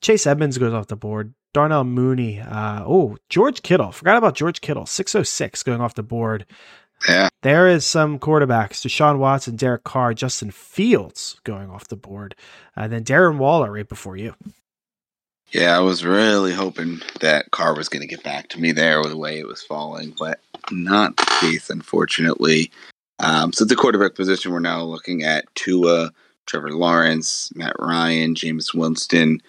[0.00, 1.34] Chase Edmonds goes off the board.
[1.52, 2.40] Darnell Mooney.
[2.40, 3.92] Uh, oh, George Kittle.
[3.92, 4.86] Forgot about George Kittle.
[4.86, 6.46] 606 going off the board.
[7.08, 7.28] Yeah.
[7.42, 8.84] There is some quarterbacks.
[8.84, 12.34] Deshaun Watson, Derek Carr, Justin Fields going off the board.
[12.76, 14.34] And then Darren Waller right before you.
[15.50, 19.00] Yeah, I was really hoping that Carr was going to get back to me there
[19.00, 22.70] with the way it was falling, but not the case, unfortunately.
[23.18, 26.12] Um, so the quarterback position, we're now looking at Tua,
[26.44, 29.40] Trevor Lawrence, Matt Ryan, Jameis Winston.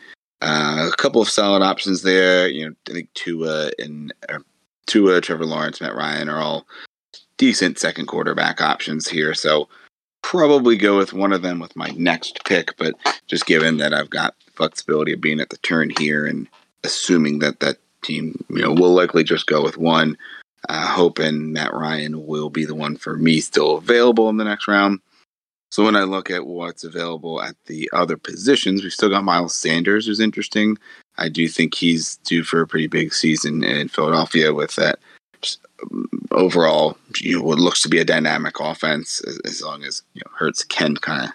[0.41, 2.47] Uh, a couple of solid options there.
[2.47, 4.39] You know, I think Tua and uh,
[4.85, 6.65] Tua, Trevor Lawrence, Matt Ryan are all
[7.37, 9.33] decent second quarterback options here.
[9.33, 9.67] So
[10.21, 12.95] probably go with one of them with my next pick, but
[13.27, 16.47] just given that I've got flexibility of being at the turn here and
[16.83, 20.17] assuming that that team, you know, will likely just go with one,
[20.67, 24.67] uh, hoping Matt Ryan will be the one for me still available in the next
[24.67, 24.99] round.
[25.71, 29.55] So when I look at what's available at the other positions, we've still got Miles
[29.55, 30.77] Sanders, who's interesting.
[31.17, 34.99] I do think he's due for a pretty big season in Philadelphia with that
[36.31, 40.21] overall, you know, what looks to be a dynamic offense as, as long as you
[40.25, 41.31] know Hurts can kind of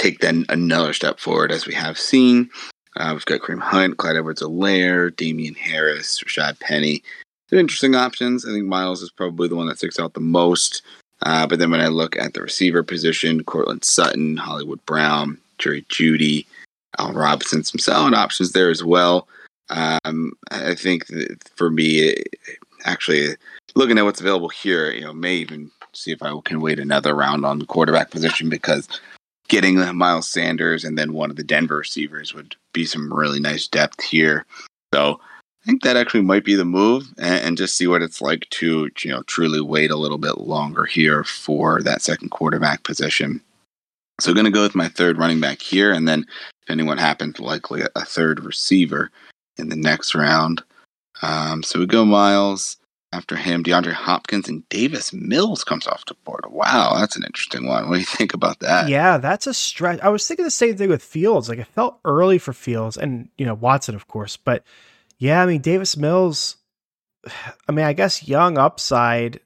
[0.00, 2.50] take then another step forward as we have seen.
[2.96, 7.02] Uh, we've got Kareem Hunt, Clyde Edwards-Helaire, Damien Harris, Rashad Penny.
[7.48, 8.44] They're interesting options.
[8.44, 10.82] I think Miles is probably the one that sticks out the most.
[11.22, 15.82] Uh, but then when I look at the receiver position, Courtland Sutton, Hollywood Brown, Jerry
[15.82, 16.46] Jeudy,
[16.98, 19.28] Al Robinson, some solid options there as well.
[19.68, 21.06] Um, I think
[21.54, 22.16] for me,
[22.84, 23.36] actually
[23.74, 27.14] looking at what's available here, you know, may even see if I can wait another
[27.14, 28.88] round on the quarterback position because
[29.50, 33.66] getting Miles Sanders and then one of the Denver receivers would be some really nice
[33.66, 34.46] depth here.
[34.94, 35.20] So
[35.62, 38.48] I think that actually might be the move and, and just see what it's like
[38.50, 43.42] to, you know, truly wait a little bit longer here for that second quarterback position.
[44.20, 46.26] So I'm going to go with my third running back here, and then
[46.62, 49.10] depending what happens, likely a third receiver
[49.56, 50.62] in the next round.
[51.22, 52.76] Um, so we go Miles.
[53.12, 56.44] After him, DeAndre Hopkins and Davis Mills comes off the board.
[56.48, 57.88] Wow, that's an interesting one.
[57.88, 58.88] What do you think about that?
[58.88, 60.00] Yeah, that's a stretch.
[60.00, 61.48] I was thinking the same thing with Fields.
[61.48, 64.62] Like it felt early for Fields and you know Watson, of course, but
[65.18, 66.56] yeah, I mean Davis Mills.
[67.68, 69.40] I mean, I guess young upside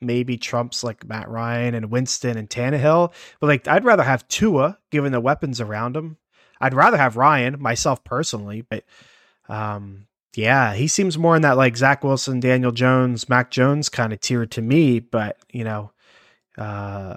[0.00, 4.78] maybe trumps like Matt Ryan and Winston and Tannehill, but like I'd rather have Tua
[4.90, 6.16] given the weapons around him.
[6.60, 8.84] I'd rather have Ryan myself personally, but
[9.48, 14.12] um, yeah, he seems more in that like Zach Wilson, Daniel Jones, Mac Jones kind
[14.12, 15.00] of tier to me.
[15.00, 15.90] But you know,
[16.56, 17.16] uh,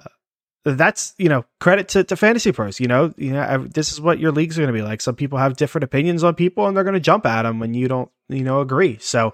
[0.64, 2.80] that's you know credit to, to fantasy pros.
[2.80, 5.00] You know, you know I, this is what your leagues are going to be like.
[5.00, 7.74] Some people have different opinions on people, and they're going to jump at them when
[7.74, 8.98] you don't you know agree.
[9.00, 9.32] So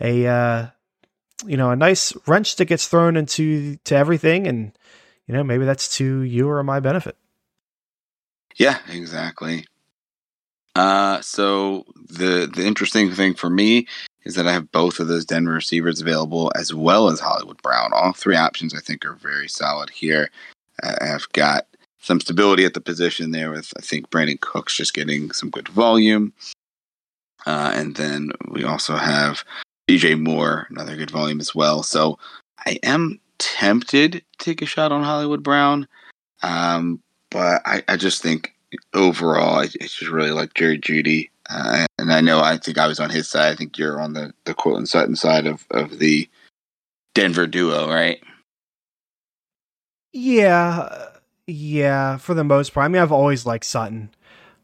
[0.00, 0.66] a uh,
[1.46, 4.72] you know a nice wrench that gets thrown into to everything, and
[5.28, 7.16] you know maybe that's to you or my benefit.
[8.56, 9.66] Yeah, exactly.
[10.76, 13.86] Uh, so the the interesting thing for me
[14.24, 17.90] is that I have both of those Denver receivers available as well as Hollywood Brown.
[17.92, 20.30] All three options I think are very solid here.
[20.82, 21.66] I've got
[22.00, 25.68] some stability at the position there with I think Brandin Cooks just getting some good
[25.68, 26.32] volume.
[27.46, 29.44] Uh, and then we also have
[29.88, 31.82] DJ Moore, another good volume as well.
[31.82, 32.18] So
[32.66, 35.88] I am tempted to take a shot on Hollywood Brown.
[36.42, 38.54] Um, but I, I just think
[38.94, 41.30] overall, I, just really like Jerry Jeudy.
[41.48, 43.52] Uh, and I know I think I was on his side.
[43.52, 46.28] I think you're on the the Courtland Sutton side of of the
[47.14, 48.22] Denver duo, right?
[50.12, 51.08] Yeah,
[51.46, 52.16] yeah.
[52.18, 54.10] For the most part, I mean, I've always liked Sutton,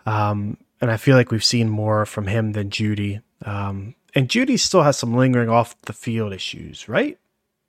[0.06, 3.20] um, and I feel like we've seen more from him than Jeudy.
[3.44, 7.18] Um, and Jeudy still has some lingering off the field issues, right?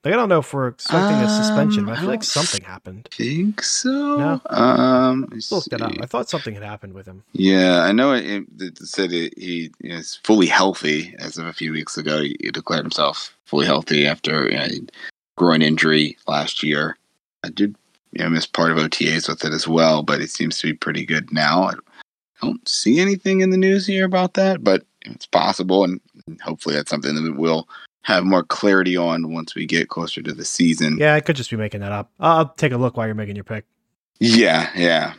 [0.07, 3.09] Like, I don't know if we're expecting a suspension, but I feel like something happened.
[3.11, 3.89] Think so?
[3.89, 4.41] No?
[4.49, 5.91] Um, Let's look that up.
[6.01, 7.25] I thought something had happened with him.
[7.33, 11.51] Yeah, I know it, it, it said it, he is fully healthy as of a
[11.51, 12.21] few weeks ago.
[12.21, 14.67] He, he declared himself fully healthy after you know,
[15.35, 16.97] groin injury last year.
[17.43, 17.75] I did
[18.13, 20.73] you know, miss part of OTAs with it as well, but it seems to be
[20.73, 21.63] pretty good now.
[21.63, 21.73] I
[22.41, 25.99] don't see anything in the news here about that, but it's possible, and
[26.41, 27.67] hopefully that's something that we'll
[28.07, 30.97] have more clarity on once we get closer to the season.
[30.97, 32.09] Yeah, I could just be making that up.
[32.21, 33.65] I'll take a look while you're making your pick.
[34.21, 35.13] Yeah, yeah.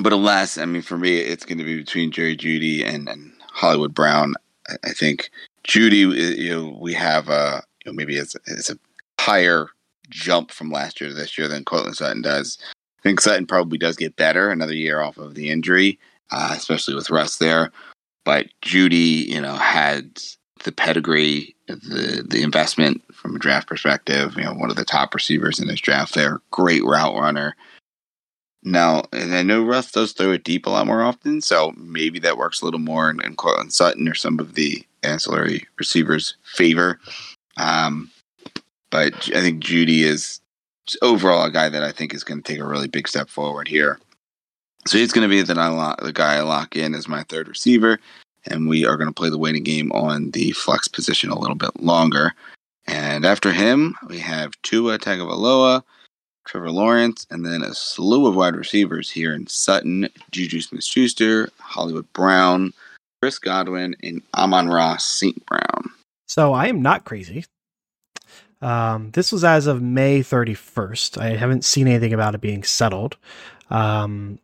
[0.00, 3.32] But alas, I mean, for me, it's going to be between Jerry Jeudy and, and
[3.50, 4.34] Hollywood Brown.
[4.68, 5.28] I, I think
[5.64, 8.78] Jeudy, you know, we have a you know, maybe it's, it's a
[9.18, 9.66] higher
[10.08, 12.58] jump from last year to this year than Courtland Sutton does.
[13.00, 15.98] I think Sutton probably does get better another year off of the injury,
[16.30, 17.72] uh, especially with Russ there.
[18.24, 20.20] But Jeudy, you know, had
[20.60, 24.36] the pedigree, the the investment from a draft perspective.
[24.36, 26.14] You know, one of the top receivers in this draft.
[26.14, 27.56] There, great route runner.
[28.64, 32.18] Now, and I know Russ does throw it deep a lot more often, so maybe
[32.20, 36.36] that works a little more in, in Courtland Sutton or some of the ancillary receivers'
[36.44, 36.98] favor.
[37.56, 38.10] Um,
[38.90, 40.40] but I think Jeudy is
[41.02, 43.68] overall a guy that I think is going to take a really big step forward
[43.68, 43.98] here.
[44.86, 45.54] So he's going to be the,
[46.02, 48.00] the guy I lock in as my third receiver,
[48.46, 51.56] and we are going to play the waiting game on the flex position a little
[51.56, 52.34] bit longer.
[52.86, 55.82] And after him, we have Tua Tagovailoa,
[56.46, 62.10] Trevor Lawrence, and then a slew of wide receivers here in Sutton, Juju Smith-Schuster, Hollywood
[62.14, 62.72] Brown,
[63.20, 65.44] Chris Godwin, and Amon-Ra St.
[65.44, 65.90] Brown.
[66.26, 67.44] So I am not crazy.
[68.60, 71.18] Um, this was as of May 31st.
[71.18, 73.16] I haven't seen anything about it being settled.
[73.70, 74.38] Um,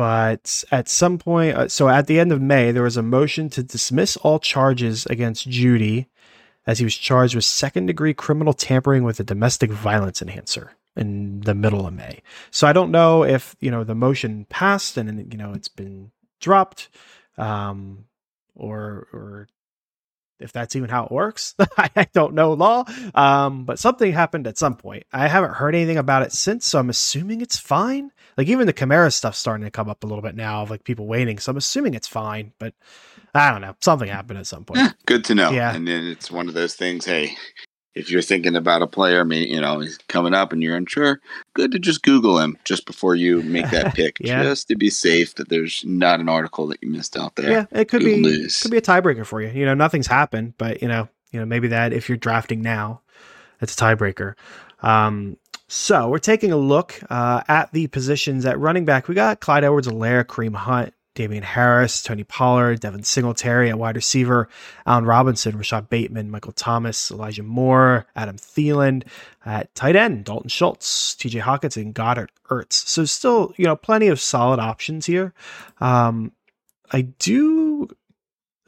[0.00, 3.50] but at some point, uh, so at the end of May, there was a motion
[3.50, 6.06] to dismiss all charges against Jeudy
[6.66, 11.42] as he was charged with second degree criminal tampering with a domestic violence enhancer in
[11.42, 12.22] the middle of May.
[12.50, 16.12] So I don't know if, you know, the motion passed and, you know, it's been
[16.40, 16.88] dropped
[17.36, 18.06] um,
[18.54, 19.48] or, or
[20.38, 21.54] if that's even how it works.
[21.76, 22.84] I don't know law,
[23.14, 25.04] um, but something happened at some point.
[25.12, 28.12] I haven't heard anything about it since, so I'm assuming it's fine.
[28.36, 30.84] Like even the Kamara stuff's starting to come up a little bit now of like
[30.84, 32.52] people waiting, so I'm assuming it's fine.
[32.58, 32.74] But
[33.34, 33.76] I don't know.
[33.80, 34.80] Something happened at some point.
[34.80, 35.50] Yeah, good to know.
[35.50, 37.04] Yeah, and then it's one of those things.
[37.04, 37.36] Hey,
[37.94, 41.20] if you're thinking about a player, me you know, he's coming up and you're unsure,
[41.54, 44.42] good to just Google him just before you make that pick, yeah.
[44.42, 47.50] just to be safe that there's not an article that you missed out there.
[47.50, 48.60] Yeah, it could Google be News.
[48.60, 49.48] could be a tiebreaker for you.
[49.48, 53.02] You know, nothing's happened, but you know, you know, maybe that if you're drafting now,
[53.60, 54.34] it's a tiebreaker.
[54.82, 55.36] Um,
[55.72, 59.06] so we're taking a look uh, at the positions at running back.
[59.06, 64.48] We got Clyde Edwards-Helaire, Kareem Hunt, Damien Harris, Tony Pollard, Devin Singletary at wide receiver,
[64.84, 69.04] Allen Robinson, Rashod Bateman, Michael Thomas, Elijah Moore, Adam Thielen
[69.46, 72.72] at tight end, Dalton Schultz, TJ Hockenson, Goedert, Ertz.
[72.72, 75.32] So still, you know, plenty of solid options here.
[75.80, 76.32] Um,
[76.90, 77.88] I do.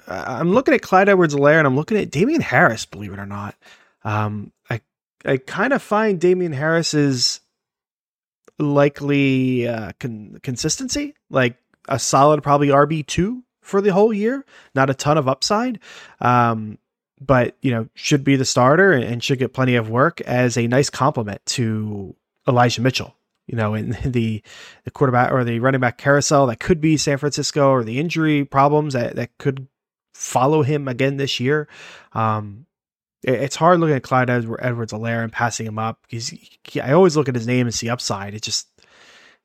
[0.07, 3.57] I'm looking at Clyde Edwards-Helaire and I'm looking at Damien Harris, believe it or not.
[4.05, 4.53] Um,
[5.25, 7.41] I kind of find Damien Harris's
[8.59, 11.15] likely uh, con- consistency.
[11.31, 11.57] Like
[11.89, 14.45] a solid probably RB two for the whole year.
[14.75, 15.79] Not a ton of upside,
[16.21, 16.79] um,
[17.21, 20.67] but you know should be the starter and should get plenty of work as a
[20.67, 22.15] nice complement to
[22.47, 23.15] Elijah Mitchell.
[23.47, 24.43] You know, in the
[24.85, 28.45] the quarterback or the running back carousel that could be San Francisco or the injury
[28.45, 29.67] problems that that could
[30.15, 31.69] follow him again this year.
[32.13, 32.67] Um,
[33.23, 36.33] it's hard looking at Clyde Edwards-Helaire and passing him up because
[36.83, 38.35] I always look at his name and see upside.
[38.35, 38.69] It just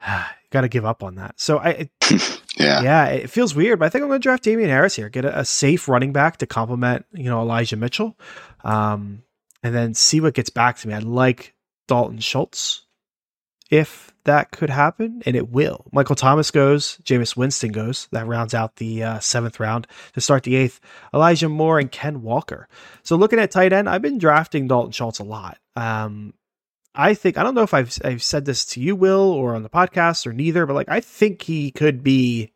[0.52, 1.40] got to give up on that.
[1.40, 1.90] So I,
[2.58, 5.10] yeah, yeah, it feels weird, but I think I'm going to draft Damien Harris here,
[5.10, 8.18] get a, a, safe running back to complement, you know, Elijah Mitchell,
[8.64, 9.24] um,
[9.64, 10.94] and then see what gets back to me.
[10.94, 11.54] I'd like
[11.88, 12.86] Dalton Schultz
[13.70, 15.86] if that could happen, and it will.
[15.92, 18.08] Michael Thomas goes, Jameis Winston goes.
[18.12, 20.80] That rounds out the uh, seventh round to start the eighth.
[21.14, 22.68] Elijah Moore and Ken Walker.
[23.04, 25.58] So looking at tight end, I've been drafting Dalton Schultz a lot.
[25.76, 26.34] Um,
[26.94, 29.64] I think I don't know if I've I've said this to you, Will, or on
[29.64, 32.52] the podcast, or neither, but like I think he could be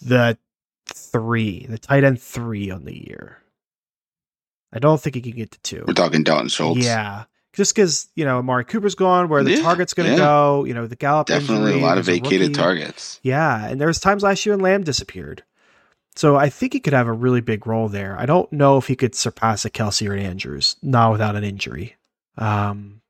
[0.00, 0.38] the
[0.86, 3.38] three, the tight end three on the year.
[4.72, 5.84] I don't think he can get to two.
[5.86, 6.84] We're talking Dalton Schultz.
[6.84, 7.24] Yeah.
[7.52, 10.18] Just because, you know, Amari Cooper's gone, where the yeah, target's going to yeah.
[10.18, 13.20] go, you know, the Gallup Definitely injury, a lot of vacated targets.
[13.22, 13.66] Yeah.
[13.66, 15.44] And there was times last year when Lamb disappeared.
[16.14, 18.18] So I think he could have a really big role there.
[18.18, 21.44] I don't know if he could surpass a Kelce or an Andrews, not without an
[21.44, 21.96] injury.
[22.38, 23.00] Um,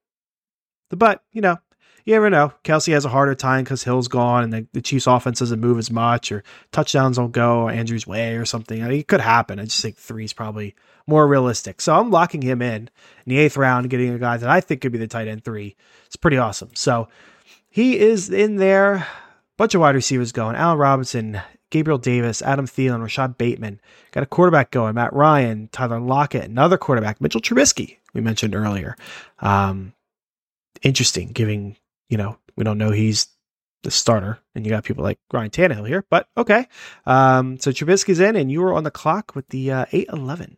[0.90, 1.58] but you know,
[2.04, 2.52] you never know.
[2.64, 5.78] Kelce has a harder time because Hill's gone and the, the, Chiefs' offense doesn't move
[5.78, 8.82] as much, or touchdowns don't go Andrews' way, or something.
[8.82, 9.58] I mean, it could happen.
[9.58, 10.74] I just think three is probably
[11.06, 11.80] more realistic.
[11.80, 12.90] So I'm locking him in in
[13.26, 15.76] the eighth round, getting a guy that I think could be the tight end three.
[16.06, 16.70] It's pretty awesome.
[16.74, 17.08] So
[17.70, 19.06] he is in there.
[19.56, 20.56] Bunch of wide receivers going.
[20.56, 21.40] Allen Robinson,
[21.70, 23.80] Gabriel Davis, Adam Thielen, Rashod Bateman.
[24.10, 24.94] Got a quarterback going.
[24.94, 28.96] Matt Ryan, Tyler Lockett, another quarterback, Mitchell Trubisky we mentioned earlier.
[29.40, 29.92] Um,
[30.82, 31.76] interesting, giving
[32.08, 33.28] you know we don't know he's
[33.82, 36.66] the starter, and you got people like Ryan Tannehill here, but okay.
[37.04, 40.56] Um, so Trubisky's in, and you were on the clock with the uh, eight eleven.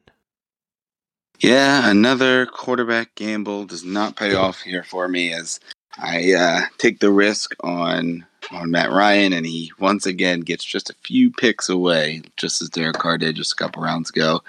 [1.41, 5.59] Yeah, another quarterback gamble does not pay off here for me as
[5.99, 10.91] I uh, take the risk on on Matt Ryan, and he once again gets just
[10.91, 14.43] a few picks away, just as Derek Carr did just a couple rounds ago.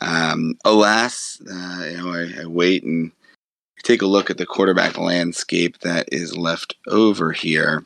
[0.00, 3.12] Um, alas, uh, you know, I, I, wait and
[3.82, 7.84] take a look at the quarterback landscape that is left over here.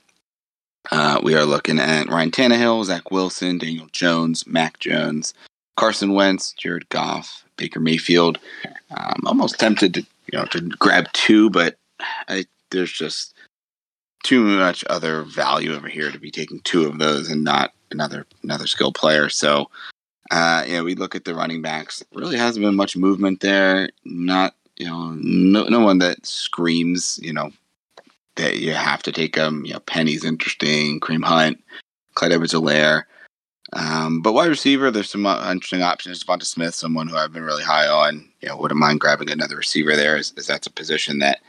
[0.91, 5.35] Uh, we are looking at Ryan Tannehill, Zach Wilson, Daniel Jones, Mac Jones,
[5.77, 8.39] Carson Wentz, Jared Goff, Baker Mayfield.
[8.91, 10.01] I'm almost tempted to
[10.33, 11.77] you know to grab two, but
[12.29, 13.35] I, there's just
[14.23, 18.27] too much other value over here to be taking two of those and not another
[18.43, 19.29] another skill player.
[19.29, 19.71] So
[20.31, 22.05] uh, yeah, we look at the running backs.
[22.13, 23.89] Really hasn't been much movement there.
[24.05, 27.51] Not you know no no one that screams you know
[28.37, 29.65] that you have to take them.
[29.65, 31.63] You know, Penny's interesting, Kareem Hunt,
[32.15, 33.05] Clyde Edwards-Helaire.
[33.73, 36.23] Um, but wide receiver, there's some uh, interesting options.
[36.23, 38.29] Devonta Smith, someone who I've been really high on.
[38.41, 41.41] You know, wouldn't mind grabbing another receiver there, as, as that's a position that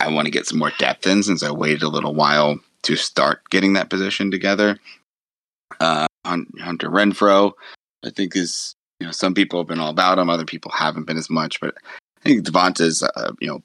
[0.00, 2.96] I want to get some more depth in since I waited a little while to
[2.96, 4.78] start getting that position together.
[5.80, 7.52] Uh, Hunter Renfrow,
[8.04, 11.06] I think is you know some people have been all about him, other people haven't
[11.06, 11.74] been as much, but
[12.24, 13.62] I think Devonta's uh, you know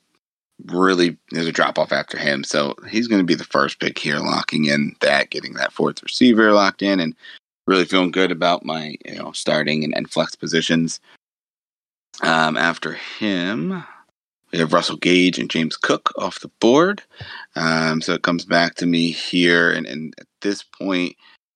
[0.65, 3.97] really there's a drop off after him, so he's going to be the first pick
[3.97, 7.15] here, locking in that, getting that fourth receiver locked in, and
[7.67, 10.99] really feeling good about my you know starting and, and flex positions.
[12.21, 13.83] Um, after him,
[14.51, 17.01] we have Russell Gage and James Cook off the board.
[17.55, 21.15] Um, so it comes back to me here, and, and at this point,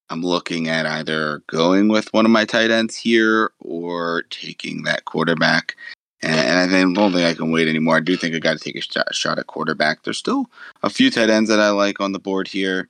[0.10, 5.06] I'm looking at either going with one of my tight ends here or taking that
[5.06, 5.76] quarterback.
[6.24, 7.98] And, I don't think I can wait anymore.
[7.98, 10.04] I do think I got to take a shot, shot, at quarterback.
[10.04, 10.46] There's still
[10.82, 12.90] a few tight ends that I like on the board here.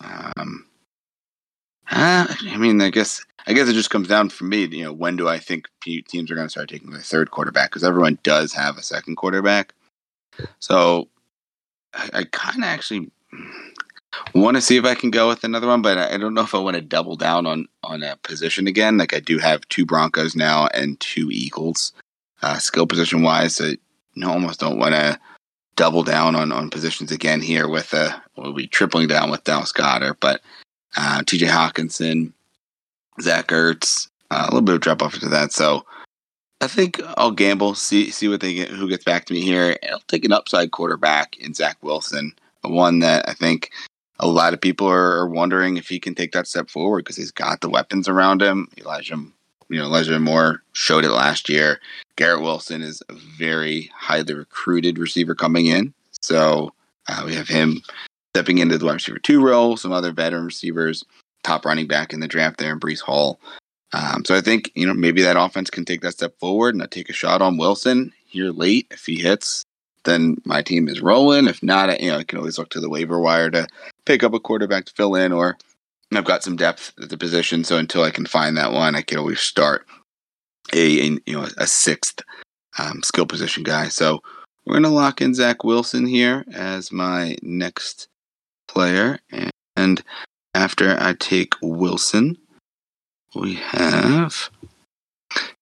[0.00, 0.66] Um,
[1.90, 4.64] uh, I mean, I guess I guess it just comes down for me.
[4.64, 7.70] You know, when do I think teams are going to start taking their third quarterback?
[7.70, 9.74] Because everyone does have a second quarterback.
[10.58, 11.08] So
[11.94, 13.10] I, I kind of actually
[14.34, 16.54] want to see if I can go with another one, but I don't know if
[16.54, 18.96] I want to double down on on a position again.
[18.98, 21.92] Like I do have two Broncos now and two Eagles,
[22.42, 23.56] uh, skill position wise.
[23.56, 25.18] So I almost don't want to
[25.76, 29.72] double down on on positions again here with uh we'll be tripling down with Dallas
[29.72, 30.42] Goedert, but
[30.96, 31.46] uh, T.J.
[31.46, 32.32] Hockenson,
[33.20, 35.52] Zach Ertz, uh, a little bit of drop off into that.
[35.52, 35.86] So
[36.60, 39.76] I think I'll gamble, see see what they get, who gets back to me here.
[39.90, 42.32] I'll take an upside quarterback in Zach Wilson,
[42.62, 43.70] one that I think
[44.20, 47.32] a lot of people are, wondering if he can take that step forward because he's
[47.32, 48.68] got the weapons around him.
[48.78, 49.16] Elijah,
[49.72, 51.80] you know, Elijah Moore showed it last year.
[52.16, 56.72] Garrett Wilson is a very highly recruited receiver coming in, so
[57.08, 57.82] uh, we have him
[58.34, 59.76] stepping into the wide receiver two role.
[59.76, 61.04] Some other veteran receivers,
[61.42, 63.40] top running back in the draft there, in Breece Hall.
[63.94, 66.82] Um, so I think you know maybe that offense can take that step forward and
[66.82, 69.64] I take a shot on Wilson here late if he hits
[70.04, 71.46] then my team is rolling.
[71.46, 73.66] If not, you know, I can always look to the waiver wire to
[74.04, 75.56] pick up a quarterback to fill in, or
[76.16, 77.64] I've got some depth at the position.
[77.64, 79.86] So until I can find that one, I can always start
[80.72, 82.22] a, a you know a sixth
[82.78, 83.88] um, skill position guy.
[83.88, 84.20] So
[84.64, 88.08] we're gonna lock in Zach Wilson here as my next
[88.68, 89.18] player,
[89.76, 90.02] and
[90.54, 92.36] after I take Wilson,
[93.34, 94.50] we have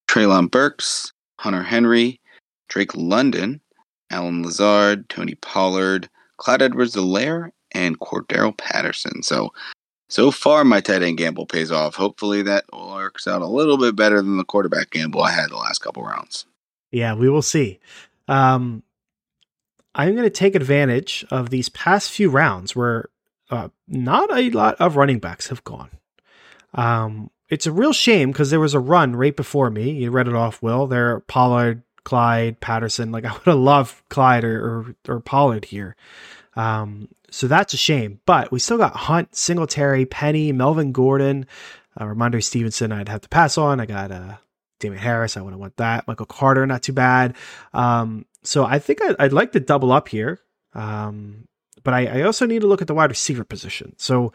[0.08, 2.20] Treylon Burks, Hunter Henry,
[2.68, 3.60] Drake London,
[4.10, 9.22] Allen Lazard, Tony Pollard, Clyde Edwards-Helaire, and Cordarrelle Patterson.
[9.22, 9.52] So,
[10.10, 11.94] so far, my tight end gamble pays off.
[11.94, 15.56] Hopefully, that works out a little bit better than the quarterback gamble I had the
[15.56, 16.46] last couple rounds.
[16.90, 17.78] Yeah, we will see.
[18.26, 18.82] Um,
[19.94, 23.08] I'm going to take advantage of these past few rounds where
[23.50, 25.90] uh, not a lot of running backs have gone.
[26.74, 29.90] Um, it's a real shame because there was a run right before me.
[29.90, 30.86] You read it off, Will.
[30.86, 33.12] There, Pollard, Clyde, Patterson.
[33.12, 34.64] Like I would have loved Clyde or,
[35.06, 35.96] or, or Pollard here.
[36.56, 38.20] Um, so that's a shame.
[38.26, 41.46] But we still got Hunt, Singletary, Penny, Melvin Gordon,
[41.98, 42.92] uh, Rhamondre Stevenson.
[42.92, 43.80] I'd have to pass on.
[43.80, 44.36] I got uh,
[44.78, 45.36] Damien Harris.
[45.36, 46.06] I wouldn't want that.
[46.06, 47.36] Michael Carter, not too bad.
[47.72, 50.40] Um, so I think I'd, I'd, like to double up here.
[50.74, 51.46] Um,
[51.82, 53.94] but I, I, also need to look at the wide receiver position.
[53.96, 54.32] So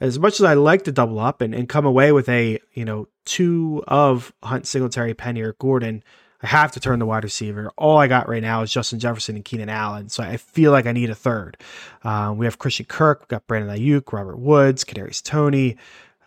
[0.00, 2.84] as much as I like to double up and, and come away with a, you
[2.84, 6.02] know, two of Hunt, Singletary, Penny, or Gordon,
[6.42, 7.72] I have to turn the wide receiver.
[7.76, 10.86] All I got right now is Justin Jefferson and Keenan Allen, so I feel like
[10.86, 11.56] I need a third.
[12.04, 15.76] Uh, we have Christian Kirk, we've got Brandon Aiyuk, Robert Woods, Kadarius Toney,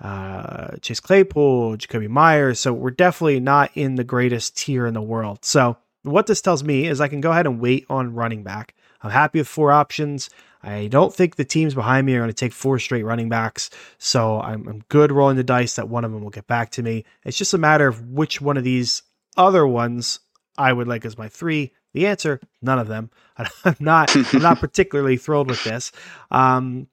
[0.02, 2.60] uh, Chase Claypool, Jakobi Meyers.
[2.60, 5.46] So we're definitely not in the greatest tier in the world.
[5.46, 8.76] So what this tells me is I can go ahead and wait on running back.
[9.04, 10.30] I'm happy with four options.
[10.64, 13.72] I don't think the teams behind me are going to take four straight running backs,
[13.98, 16.84] so I'm, I'm, good rolling the dice that one of them will get back to
[16.84, 17.04] me.
[17.26, 19.02] It's just a matter of which one of these
[19.38, 20.20] other ones
[20.58, 21.74] I would like as my three.
[21.94, 23.10] The answer: none of them.
[23.66, 24.16] I'm not.
[24.16, 25.92] I'm not particularly thrilled with this.
[26.30, 26.88] Um,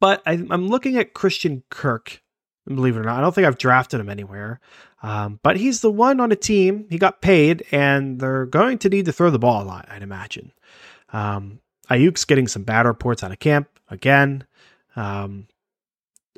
[0.00, 2.22] but I, am looking at Christian Kirk.
[2.66, 4.60] Believe it or not, I don't think I've drafted him anywhere.
[5.02, 6.86] Um, but he's the one on a team.
[6.90, 9.86] He got paid, and they're going to need to throw the ball a lot.
[9.88, 10.52] I'd imagine.
[11.12, 11.60] Um,
[11.90, 14.44] Aiyuk's getting some bad reports out of camp again.
[14.96, 15.46] Um,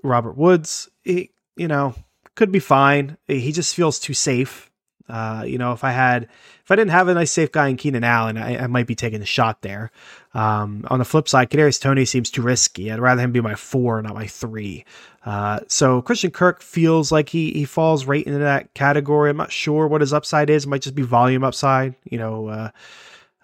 [0.05, 1.95] Robert Woods, he, you know,
[2.37, 3.17] could be fine.
[3.27, 4.70] He just feels too safe.
[5.11, 7.77] Uh, you know, if I had, if I didn't have a nice safe guy in
[7.77, 9.91] Keenan Allen, I, I might be taking a shot there.
[10.35, 12.93] Um, on the flip side, Kadarius Toney seems too risky.
[12.93, 14.85] I'd rather him be my four, not my three.
[15.27, 19.31] Uh, so Christian Kirk feels like he he falls right into that category.
[19.31, 20.65] I'm not sure what his upside is.
[20.65, 21.95] It might just be volume upside.
[22.05, 22.71] You know, uh,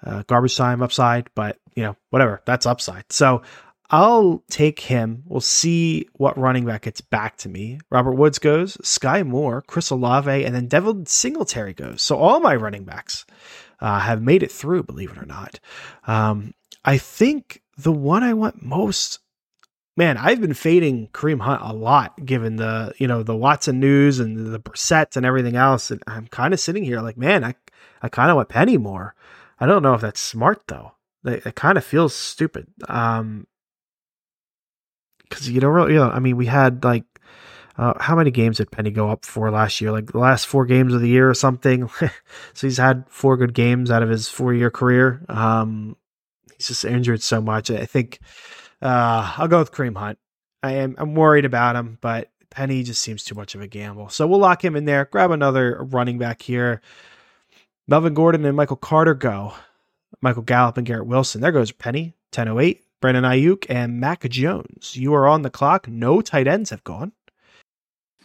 [0.04, 2.40] uh, garbage time upside, but you know, whatever.
[2.46, 3.04] That's upside.
[3.10, 3.42] So
[3.90, 5.22] I'll take him.
[5.26, 7.78] We'll see what running back gets back to me.
[7.90, 12.02] Robert Woods goes, Sky Moore, Chris Olave, and then Devin Singletary goes.
[12.02, 13.24] So all my running backs
[13.80, 15.60] uh, have made it through, believe it or not.
[16.06, 19.20] Um, I think the one I want most,
[19.96, 24.18] man, I've been fading Kareem Hunt a lot, given the you know the Watson news
[24.18, 25.90] and the Brissett and everything else.
[25.90, 27.54] And I'm kind of sitting here like, man, I
[28.02, 29.14] I kind of want Penny more.
[29.60, 30.92] I don't know if that's smart though.
[31.24, 32.68] It, it kind of feels stupid.
[32.88, 33.46] Um,
[35.28, 37.04] because you don't really, you know, I mean, we had like,
[37.78, 39.92] uh, how many games did Penny go up for last year?
[39.92, 41.88] Like the last four games of the year or something.
[42.54, 45.24] so he's had four good games out of his four year career.
[45.28, 45.96] Um,
[46.56, 47.70] he's just injured so much.
[47.70, 48.20] I think
[48.80, 50.18] uh, I'll go with Kareem Hunt.
[50.62, 54.08] I am I'm worried about him, but Penny just seems too much of a gamble.
[54.08, 55.04] So we'll lock him in there.
[55.04, 56.80] Grab another running back here.
[57.86, 59.52] Melvin Gordon and Michael Carter go.
[60.22, 61.42] Michael Gallup and Garrett Wilson.
[61.42, 62.14] There goes Penny.
[62.34, 62.85] 1008.
[63.06, 64.96] Brandon Aiyuk and Mac Jones.
[64.96, 65.86] You are on the clock.
[65.86, 67.12] No tight ends have gone.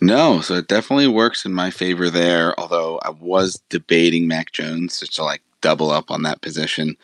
[0.01, 2.59] No, so it definitely works in my favor there.
[2.59, 6.97] Although I was debating Mac Jones just to like double up on that position.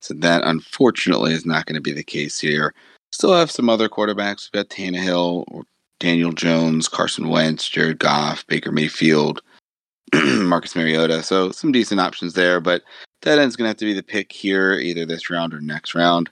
[0.00, 2.72] So that unfortunately is not going to be the case here.
[3.10, 4.48] Still have some other quarterbacks.
[4.52, 5.64] We've got Tannehill,
[5.98, 9.42] Daniel Jones, Carson Wentz, Jared Goff, Baker Mayfield,
[10.14, 11.20] Marcus Mariota.
[11.24, 12.82] So some decent options there, but
[13.22, 15.96] that end's going to have to be the pick here, either this round or next
[15.96, 16.30] round.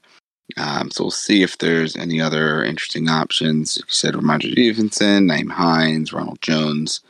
[0.57, 3.77] Um, so we'll see if there's any other interesting options.
[3.77, 7.01] You said, Rhamondre Stevenson, Nyheim Hines, Ronald Jones.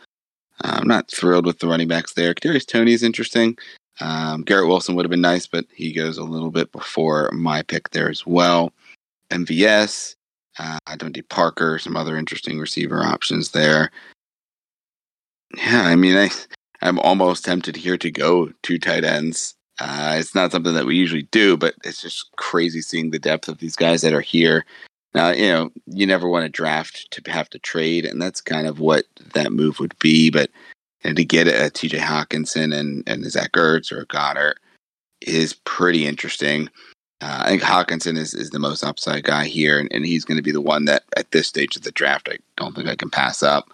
[0.62, 2.34] Uh, I'm not thrilled with the running backs there.
[2.34, 3.59] Kadarius is interesting.
[4.01, 7.62] Um, Garrett Wilson would have been nice, but he goes a little bit before my
[7.62, 8.72] pick there as well.
[9.30, 10.16] MVS,
[10.59, 13.90] uh, Dante Parker, some other interesting receiver options there.
[15.57, 16.30] Yeah, I mean, I,
[16.80, 19.55] I'm almost tempted here to go two tight ends.
[19.85, 23.49] Uh, it's not something that we usually do, but it's just crazy seeing the depth
[23.49, 24.64] of these guys that are here.
[25.12, 28.68] Now, you know, you never want to draft to have to trade, and that's kind
[28.68, 30.30] of what that move would be.
[30.30, 30.51] But
[31.03, 34.55] and to get a TJ Hockenson and, and Zach Ertz or Goedert
[35.20, 36.68] is pretty interesting.
[37.20, 40.39] Uh, I think Hockenson is, is the most upside guy here, and, and he's going
[40.39, 42.95] to be the one that at this stage of the draft, I don't think I
[42.95, 43.68] can pass up.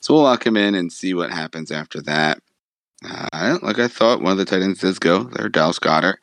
[0.00, 2.42] So we'll lock him in and see what happens after that.
[3.04, 6.16] Uh, like I thought, one of the tight ends does go there, Dallas Goedert,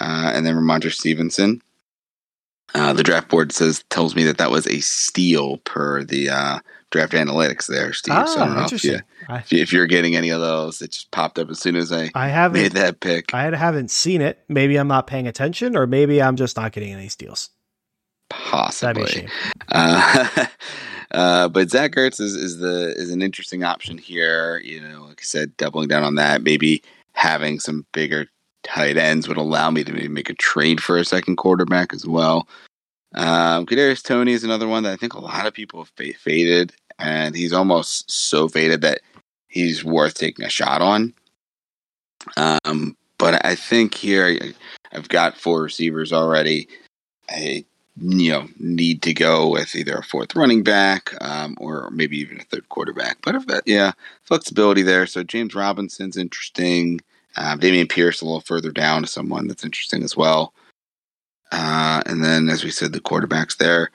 [0.00, 1.60] uh, and then Rhamondre Stevenson.
[2.74, 6.58] Uh, the draft board says tells me that that was a steal per the uh,
[6.90, 8.14] draft analytics there, Steve.
[8.14, 10.80] Ah, so I don't know if, you, if, you, if you're getting any of those.
[10.80, 13.34] It just popped up as soon as I I haven't made that pick.
[13.34, 14.42] I haven't seen it.
[14.48, 17.50] Maybe I'm not paying attention, or maybe I'm just not getting any steals.
[18.32, 19.28] Possibly.
[19.74, 20.46] Uh,
[21.12, 24.58] uh, but Zach Ertz is, is the is an interesting option here.
[24.58, 26.82] You know, like I said, doubling down on that, maybe
[27.14, 28.26] having some bigger
[28.64, 32.06] tight ends would allow me to maybe make a trade for a second quarterback as
[32.06, 32.48] well.
[33.14, 36.74] Um, Kadarius Toney is another one that I think a lot of people have faded,
[36.98, 39.00] and he's almost so faded that
[39.48, 41.14] he's worth taking a shot on.
[42.36, 44.38] Um, but I think here
[44.92, 46.68] I've got four receivers already.
[47.30, 47.64] I
[47.96, 52.40] you know need to go with either a fourth running back um, or maybe even
[52.40, 53.18] a third quarterback.
[53.22, 53.92] But if that, yeah,
[54.24, 55.06] flexibility there.
[55.06, 57.00] So James Robinson's interesting.
[57.36, 60.52] Um, Dameon Pierce a little further down is someone that's interesting as well.
[61.50, 63.90] Uh, and then, as we said, the quarterbacks there.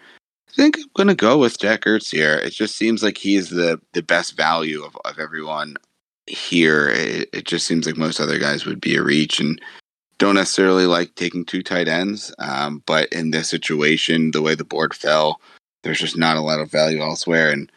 [0.49, 2.35] I think I'm going to go with Zach Ertz here.
[2.35, 5.75] It just seems like he is the the best value of, of everyone
[6.27, 6.89] here.
[6.89, 9.59] It, it just seems like most other guys would be a reach, and
[10.19, 14.63] don't necessarily like taking two tight ends, um, but in this situation, the way the
[14.63, 15.39] board fell,
[15.83, 17.71] there's just not a lot of value elsewhere, and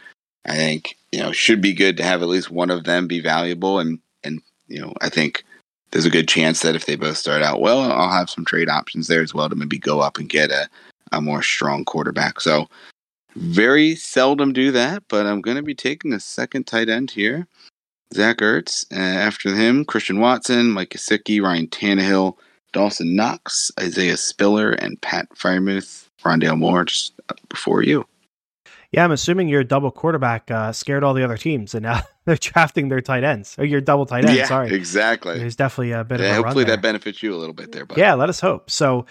[0.47, 3.20] I think you know should be good to have at least one of them be
[3.20, 5.45] valuable, and and you know I think
[5.91, 8.68] there's a good chance that if they both start out well, I'll have some trade
[8.68, 10.68] options there as well to maybe go up and get a
[11.12, 12.41] a more strong quarterback.
[12.41, 12.68] So
[13.36, 17.47] very seldom do that, but I'm going to be taking a second tight end here.
[18.14, 18.84] Zach Ertz.
[18.92, 22.36] Uh, after him, Christian Watson, Mike Gesicki, Ryan Tannehill,
[22.72, 26.08] Dawson Knox, Isaiah Spiller, and Pat Freiermuth.
[26.22, 27.14] Rondale Moore just
[27.48, 28.06] before you.
[28.92, 32.36] Yeah, I'm assuming your double quarterback uh, scared all the other teams, and now they're
[32.36, 33.56] drafting their tight ends.
[33.58, 34.36] Or your double tight end.
[34.36, 35.38] Yeah, sorry, exactly.
[35.38, 37.86] There's definitely a bit yeah, of a hopefully that benefits you a little bit there.
[37.86, 38.68] But yeah, let us hope.
[38.70, 39.06] So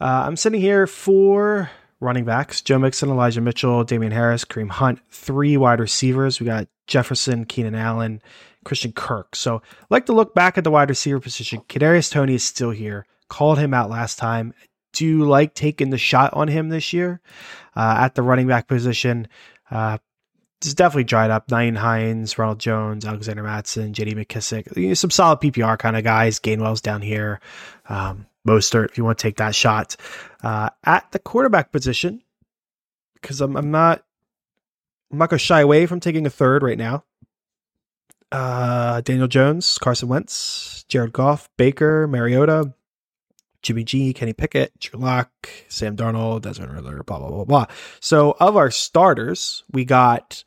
[0.00, 1.70] uh, I'm sitting here for
[2.04, 5.00] running backs Joe Mixon, Elijah Mitchell, Damien Harris, Kareem Hunt.
[5.10, 6.38] Three wide receivers.
[6.38, 8.22] We got Jefferson, Keenan Allen,
[8.64, 9.34] Christian Kirk.
[9.34, 11.62] So, like to look back at the wide receiver position.
[11.68, 13.06] Kadarius Toney is still here.
[13.28, 14.54] Called him out last time.
[14.92, 17.20] Do you like taking the shot on him this year
[17.74, 19.26] uh, at the running back position?
[19.70, 19.98] Uh,
[20.60, 21.48] it's definitely dried up.
[21.48, 24.14] Nyheim Hines, Ronald Jones, Alexander Mattison, J.D.
[24.14, 26.38] McKissic, you know, some solid PPR kind of guys.
[26.38, 27.40] Gainwell's down here.
[27.88, 29.96] Um, Mostert, if you want to take that shot
[30.42, 32.22] uh, at the quarterback position,
[33.14, 34.04] because I'm, I'm not
[35.10, 37.04] I'm not going to shy away from taking a third right now.
[38.32, 42.74] Uh, Daniel Jones, Carson Wentz, Jared Goff, Baker, Mariota,
[43.62, 45.30] Jimmy G, Kenny Pickett, Drew Lock,
[45.68, 47.66] Sam Darnold, Desmond Ridder, blah blah blah blah.
[48.00, 50.42] So of our starters, we got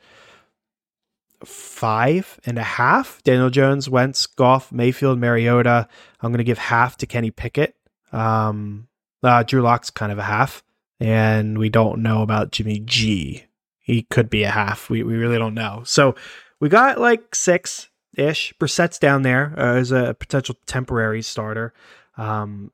[1.46, 3.24] five and a half.
[3.24, 5.88] Daniel Jones, Wentz, Goff, Mayfield, Mariota.
[6.20, 7.77] I'm going to give half to Kenny Pickett.
[8.12, 8.88] Um,
[9.24, 10.64] uh, Drew Lock's kind of a half,
[11.00, 13.46] and we don't know about Jimmy G.
[13.80, 14.90] He could be a half.
[14.90, 15.84] We we really don't know.
[15.86, 16.16] So
[16.60, 18.54] we got like six ish.
[18.60, 21.74] Brissett's down there uh, as a potential temporary starter.
[22.18, 22.72] Um,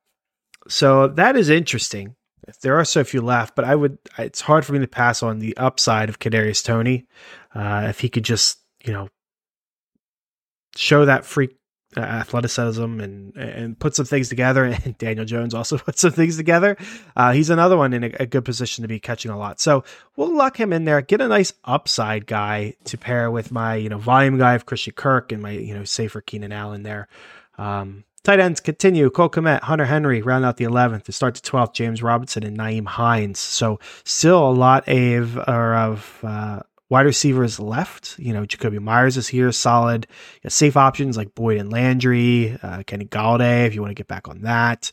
[0.68, 2.16] so that is interesting.
[2.62, 3.98] There are so few left, but I would.
[4.18, 7.06] It's hard for me to pass on the upside of Kadarius Toney.
[7.56, 9.08] Uh, if he could just, you know,
[10.76, 11.56] show that freak
[11.98, 14.64] athleticism and and put some things together.
[14.86, 16.78] And Daniel Jones also put some things together.
[17.16, 19.60] Uh, he's another one in a, a, good position to be catching a lot.
[19.60, 19.84] So
[20.18, 21.02] we'll lock him in there.
[21.02, 24.94] Get a nice upside guy to pair with my you know volume guy of Christian
[24.94, 27.08] Kirk and my you know safer Keenan Allen there.
[27.58, 29.10] Um, tight ends continue.
[29.10, 31.04] Cole Kmet, Hunter Henry round out the 11th.
[31.04, 33.40] To start the 12th, James Robinson and Nyheim Hines.
[33.40, 36.62] So still a lot of of uh,
[36.94, 38.20] wide receivers left.
[38.20, 40.06] You know, Jakobi Meyers is here, solid.
[40.48, 44.28] safe options like Boyd and Landry, uh, Kenny Golladay, if you want to get back
[44.28, 44.92] on that.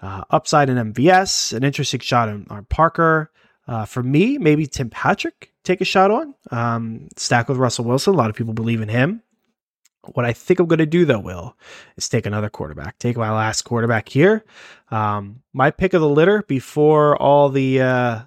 [0.00, 3.30] Uh, upside in MVS, an interesting shot on, on Parker.
[3.68, 6.34] Uh, for me, maybe Tim Patrick take a shot on.
[6.50, 8.14] Um, stack with Russell Wilson.
[8.14, 9.22] A lot of people believe in him.
[10.14, 11.54] What I think I'm going to do, though, Will,
[11.98, 12.98] is take another quarterback.
[12.98, 14.42] Take my last quarterback here.
[14.90, 18.20] Um, my pick of the litter before all the uh,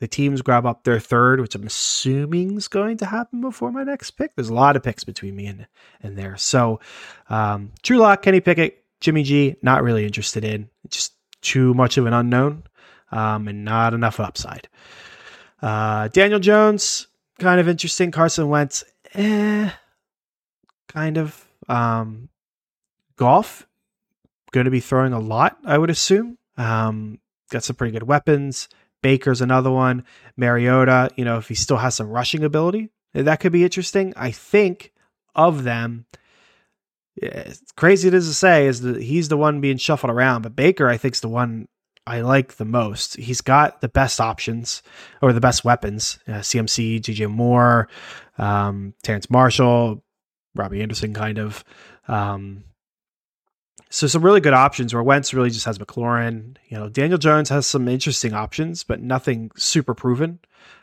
[0.00, 3.82] the teams grab up their third, which I'm assuming is going to happen before my
[3.82, 4.34] next pick.
[4.34, 5.66] There's a lot of picks between me and,
[6.02, 6.36] and there.
[6.36, 6.80] So,
[7.28, 10.68] um, Drew Lock, Kenny Pickett, Jimmy G, not really interested in.
[10.88, 12.64] Just too much of an unknown
[13.10, 14.68] um, and not enough upside.
[15.62, 17.06] Uh, Daniel Jones,
[17.38, 18.10] kind of interesting.
[18.10, 18.84] Carson Wentz,
[19.14, 19.70] eh,
[20.88, 21.46] kind of.
[21.68, 22.28] Um,
[23.16, 23.66] Goff,
[24.52, 26.38] going to be throwing a lot, I would assume.
[26.56, 27.18] Um,
[27.50, 28.68] got some pretty good weapons.
[29.06, 30.02] Baker's another one.
[30.36, 34.12] Mariota, you know, if he still has some rushing ability, that could be interesting.
[34.16, 34.92] I think
[35.36, 36.06] of them,
[37.14, 40.56] it's crazy it is to say, is that he's the one being shuffled around, but
[40.56, 41.68] Baker, I think, is the one
[42.04, 43.16] I like the most.
[43.16, 44.82] He's got the best options
[45.22, 46.18] or the best weapons.
[46.26, 47.88] Uh, CMC, DJ Moore,
[48.38, 50.02] um, Terrace Marshall,
[50.56, 51.62] Robbie Anderson, kind of.
[52.08, 52.64] Um,
[53.96, 56.58] so some really good options where Wentz really just has McLaurin.
[56.68, 60.38] You know, Daniel Jones has some interesting options, but nothing super proven.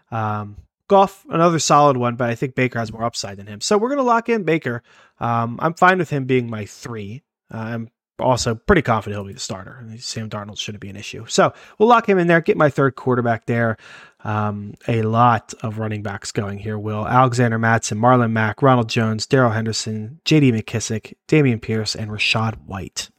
[0.09, 0.57] Um,
[0.87, 3.61] Goff, another solid one, but I think Baker has more upside than him.
[3.61, 4.81] So we're going to lock in Baker.
[5.19, 7.21] Um, I'm fine with him being my three.
[7.53, 7.89] Uh, I'm
[8.19, 9.83] also pretty confident he'll be the starter.
[9.97, 11.25] Sam Darnold shouldn't be an issue.
[11.27, 13.77] So we'll lock him in there, get my third quarterback there.
[14.23, 17.05] Um, a lot of running backs going here, Will.
[17.07, 23.09] Alexander Mattison, Marlon Mack, Ronald Jones, Darrell Henderson, JD McKissic, Dameon Pierce, and Rachaad White.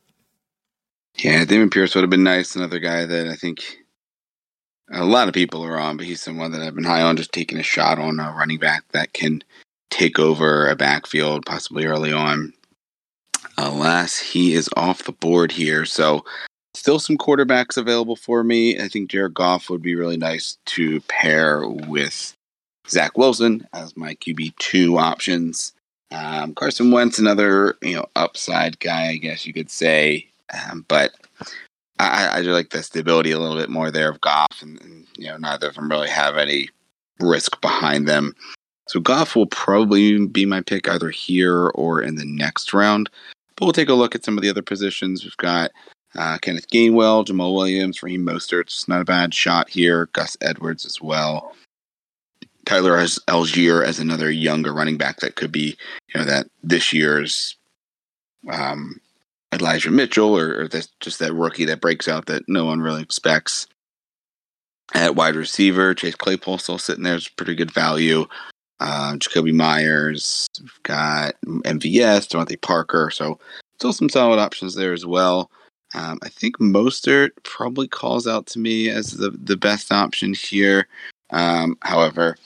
[1.17, 2.57] Yeah, Dameon Pierce would have been nice.
[2.57, 3.63] Another guy that I think
[4.91, 7.33] a lot of people are on, but he's someone that I've been high on, just
[7.33, 9.43] taking a shot on a running back that can
[9.91, 12.53] take over a backfield possibly early on.
[13.59, 15.85] Alas, he is off the board here.
[15.85, 16.25] So,
[16.75, 18.81] still some quarterbacks available for me.
[18.81, 22.35] I think Jared Goff would be really nice to pair with
[22.89, 25.73] Zach Wilson as my QB two options.
[26.11, 31.13] Um, Carson Wentz, another you know upside guy, I guess you could say, um, but
[31.99, 35.07] I, I do like the stability a little bit more there of Goff, and, and
[35.17, 36.69] you know neither of them really have any
[37.21, 38.35] risk behind them.
[38.89, 43.09] So Goff will probably be my pick either here or in the next round.
[43.57, 45.25] But we'll take a look at some of the other positions.
[45.25, 45.71] We've got
[46.17, 48.63] uh, Kenneth Gainwell, Jamaal Williams, Raheem Mostert.
[48.63, 50.09] It's not a bad shot here.
[50.13, 51.55] Gus Edwards as well.
[52.65, 55.77] Tyler Allgeier as another younger running back that could be,
[56.13, 57.57] you know, that this year's
[58.51, 59.01] um,
[59.53, 63.03] Elijah Mitchell or, or this, just that rookie that breaks out that no one really
[63.03, 63.67] expects.
[64.93, 68.27] At wide receiver, Chase Claypool still sitting there is pretty good value.
[68.81, 73.11] Uh, Jakobi Meyers, we've got MVS, DeVante Parker.
[73.13, 73.39] So
[73.79, 75.51] still some solid options there as well.
[75.95, 80.89] Um, I think Mostert probably calls out to me as the, the best option here.
[81.31, 82.37] Um, however,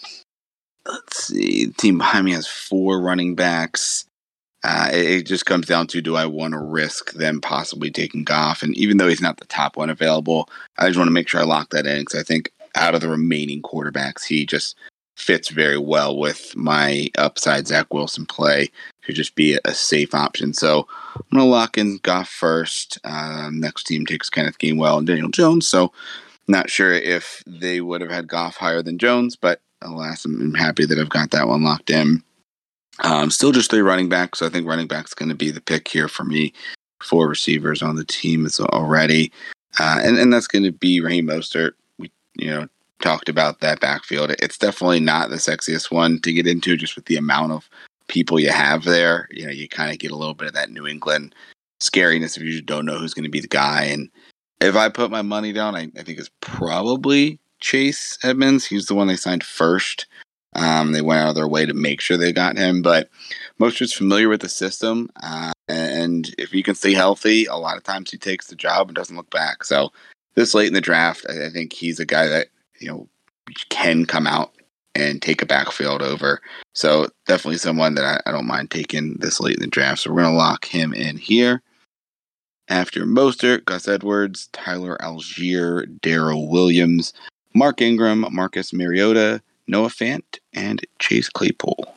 [0.87, 1.67] let's see.
[1.67, 4.05] The team behind me has four running backs.
[4.65, 8.25] Uh, it, it, just comes down to do I want to risk them possibly taking
[8.25, 8.63] Goff?
[8.63, 10.49] And even though he's not the top one available,
[10.79, 13.01] I just want to make sure I lock that in because I think out of
[13.01, 14.77] the remaining quarterbacks, he just
[15.19, 18.71] fits very well with my upside Zach Wilson play.
[19.03, 20.55] Could just be a safe option.
[20.55, 22.99] So I'm going to lock in Goff first.
[23.05, 25.67] Um, next team takes Kenneth Gainwell and Daniel Jones.
[25.67, 25.93] So
[26.47, 30.87] not sure if they would have had Goff higher than Jones, but alas, I'm happy
[30.87, 32.23] that I've got that one locked in.
[33.01, 34.39] Um, still just three running backs.
[34.39, 36.53] So I think running back's going to be the pick here for me.
[37.03, 39.33] Four receivers on the team is already.
[39.79, 41.73] Uh, and, and that's going to be Raheem Mostert.
[41.99, 42.69] We, you know,
[43.01, 44.35] talked about that backfield.
[44.41, 47.69] It's definitely not the sexiest one to get into just with the amount of
[48.09, 49.29] people you have there.
[49.31, 51.35] You know, you kind of get a little bit of that New England
[51.81, 53.85] scariness if you don't know who's going to be the guy.
[53.85, 54.11] And
[54.61, 58.67] if I put my money down, I, I think it's probably Chase Edmonds.
[58.67, 60.07] He's the one they signed first.
[60.55, 63.11] Um, they went out of their way to make sure they got him, but
[63.59, 65.11] most Mostert's familiar with the system.
[65.23, 68.89] Uh, and if he can stay healthy, a lot of times he takes the job
[68.89, 69.63] and doesn't look back.
[69.63, 69.93] So
[70.35, 72.49] this late in the draft, I, I think he's a guy that
[72.81, 73.09] you know
[73.71, 74.53] can come out
[74.95, 76.41] and take a backfield over.
[76.75, 80.01] So definitely someone that I, I don't mind taking this late in the draft.
[80.01, 81.63] So we're gonna lock him in here.
[82.69, 87.15] After Mostert, Gus Edwards, Tyler Allgeier, Darrel Williams,
[87.55, 91.95] Mark Ingram, Marcus Mariota, Noah Fant, and Chase Claypool.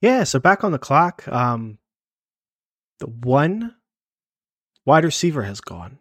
[0.00, 1.78] Yeah, so back on the clock, um,
[2.98, 3.74] the one
[4.84, 5.98] wide receiver has gone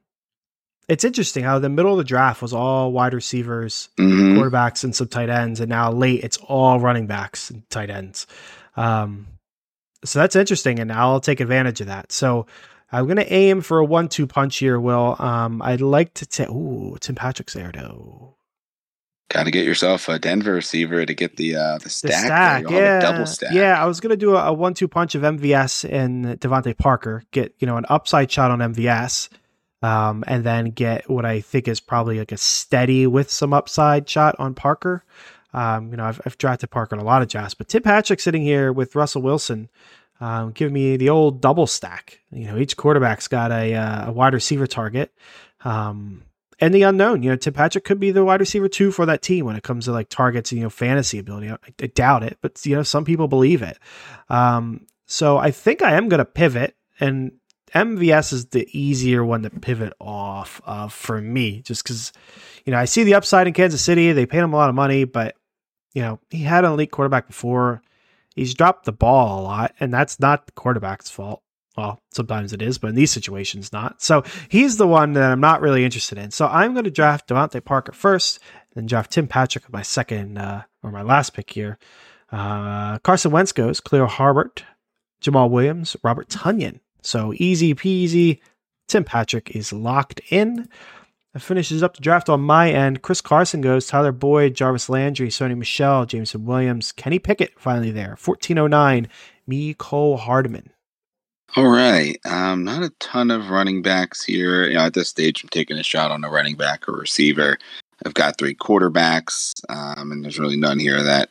[0.87, 4.37] it's interesting how the middle of the draft was all wide receivers, mm-hmm.
[4.37, 8.25] quarterbacks, and some tight ends, and now late it's all running backs and tight ends.
[8.75, 9.27] Um,
[10.05, 12.11] so that's interesting, and I'll take advantage of that.
[12.11, 12.45] So
[12.91, 14.79] I'm going to aim for a one-two punch here.
[14.79, 16.49] Will um, I'd like to take?
[16.49, 18.35] Ooh, Tim Patrick's there though.
[19.29, 22.11] Got to get yourself a Denver receiver to get the uh, the stack.
[22.11, 23.51] The stack yeah, double stack.
[23.51, 27.23] Yeah, I was gonna do a, a one-two punch of MVS and DeVante Parker.
[27.31, 29.27] Get you know an upside shot on MVS
[29.81, 34.09] um, and then get what I think is probably like a steady with some upside
[34.09, 35.03] shot on Parker.
[35.53, 38.19] Um, you know, I've, I've drafted Parker in a lot of drafts, but Tim Patrick
[38.19, 39.69] sitting here with Russell Wilson,
[40.19, 42.19] um, give me the old double stack.
[42.31, 45.11] You know, each quarterback's got a, uh, a wide receiver target.
[45.63, 46.23] Um,
[46.59, 49.21] and the unknown, you know, Tim Patrick could be the wide receiver two for that
[49.21, 51.49] team when it comes to like targets and, you know, fantasy ability.
[51.49, 53.77] I, I doubt it, but, you know, some people believe it.
[54.29, 57.33] Um, so I think I am going to pivot and
[57.73, 62.13] MVS is the easier one to pivot off of for me, just because,
[62.65, 64.11] you know, I see the upside in Kansas City.
[64.11, 65.35] They paid him a lot of money, but,
[65.93, 67.81] you know, he had an elite quarterback before.
[68.35, 71.41] He's dropped the ball a lot, and that's not the quarterback's fault.
[71.75, 74.01] Well, sometimes it is, but in these situations, not.
[74.01, 76.31] So he's the one that I'm not really interested in.
[76.31, 78.39] So I'm going to draft DeVante Parker first,
[78.73, 81.77] then draft Tim Patrick my second uh, or my last pick here.
[82.31, 84.63] Uh, Carson Wentz goes, Khalil Herbert,
[85.21, 88.39] Jamaal Williams, Robert Tonyan, so easy peasy.
[88.87, 90.69] Tim Patrick is locked in.
[91.33, 93.01] That finishes up the draft on my end.
[93.01, 98.17] Chris Carson goes, Tyler Boyd, Jarvis Landry, Sony Michel, Jameson Williams, Kenny Pickett finally there.
[98.23, 99.07] 1409,
[99.47, 100.71] Mecole Hardman.
[101.55, 102.19] All right.
[102.25, 104.67] Um, not a ton of running backs here.
[104.67, 107.57] You know, at this stage, I'm taking a shot on a running back or receiver.
[108.05, 111.29] I've got three quarterbacks, um, and there's really none here that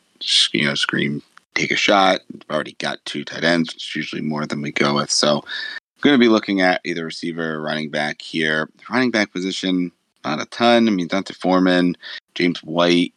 [0.51, 1.21] you know scream
[1.57, 2.21] take a shot.
[2.31, 5.11] We've already got two tight ends, is usually more than we go with.
[5.11, 8.69] So I'm going to be looking at either receiver or running back here.
[8.89, 9.91] Running back position,
[10.23, 10.87] not a ton.
[10.87, 11.97] I mean, D'Onta Foreman,
[12.35, 13.13] James White,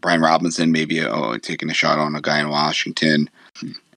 [0.00, 3.28] Brian Robinson, maybe oh, taking a shot on a guy in Washington.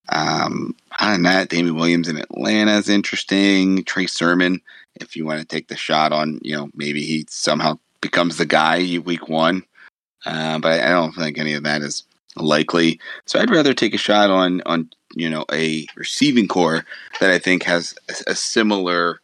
[0.09, 3.83] Um, other than that, Damien Williams in Atlanta is interesting.
[3.85, 4.61] Trey Sermon,
[4.95, 8.45] if you want to take the shot on, you know, maybe he somehow becomes the
[8.45, 9.63] guy week one.
[10.25, 12.03] Uh, but I don't think any of that is
[12.37, 12.99] likely.
[13.25, 16.85] So I'd rather take a shot on on you know a receiving corps
[17.19, 19.21] that I think has a, a similar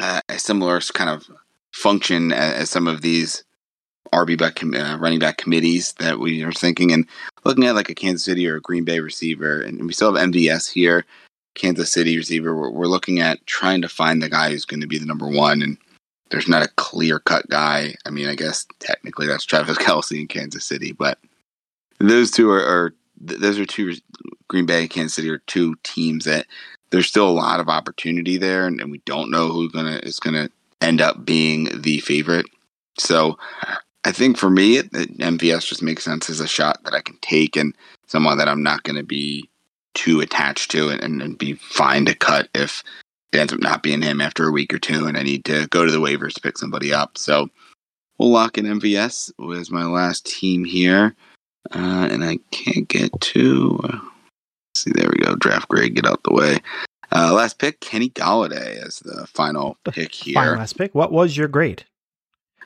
[0.00, 1.30] uh, a similar kind of
[1.72, 3.44] function as, as some of these
[4.12, 7.06] RB back uh, running back committees that we are thinking and
[7.44, 10.28] looking at like a Kansas City or a Green Bay receiver, and we still have
[10.28, 11.04] MVS here,
[11.54, 12.54] Kansas City receiver.
[12.54, 15.26] We're, we're looking at trying to find the guy who's going to be the number
[15.26, 15.78] one, and
[16.30, 17.94] there's not a clear cut guy.
[18.04, 21.18] I mean, I guess technically that's Travis Kelce in Kansas City, but
[22.08, 23.94] those two are, are those are two
[24.48, 26.46] Green Bay, Kansas City are two teams that
[26.90, 30.20] there's still a lot of opportunity there, and, and we don't know who's gonna is
[30.20, 30.50] gonna
[30.80, 32.46] end up being the favorite.
[32.98, 33.38] So
[34.04, 37.00] I think for me, it, it, MVS just makes sense as a shot that I
[37.00, 37.74] can take and
[38.06, 39.48] someone that I'm not to be
[39.94, 42.82] too attached to and, and, and, be fine to cut if
[43.32, 45.66] it ends up not being him after a week or two, and I need to
[45.68, 47.16] go to the waivers to pick somebody up.
[47.16, 47.48] So
[48.18, 51.14] we'll lock in MVS as my last team here,
[51.74, 53.80] uh, and I can't get to.
[53.84, 53.98] Uh,
[54.76, 55.34] see, there we go.
[55.36, 56.58] Draft grade, get out the way.
[57.14, 60.34] Uh, last pick, Kenny Golladay as the final pick here.
[60.34, 60.94] Final last pick.
[60.94, 61.84] What was your grade?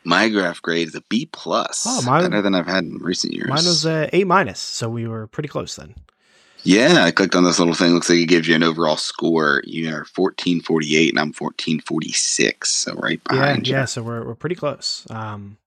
[0.05, 1.85] My draft grade is a B plus.
[1.87, 3.49] Oh, mine- better than I've had in recent years.
[3.49, 5.97] Mine was a A minus, so we were pretty close then.
[6.63, 7.93] Yeah, I clicked on this little thing.
[7.93, 9.63] Looks like it gives you an overall score.
[9.65, 12.71] You are fourteen forty eight, and I'm fourteen forty six.
[12.73, 13.75] So right Yeah, behind you.
[13.75, 13.85] yeah.
[13.85, 15.07] So we're we're pretty close.
[15.11, 15.59] Um,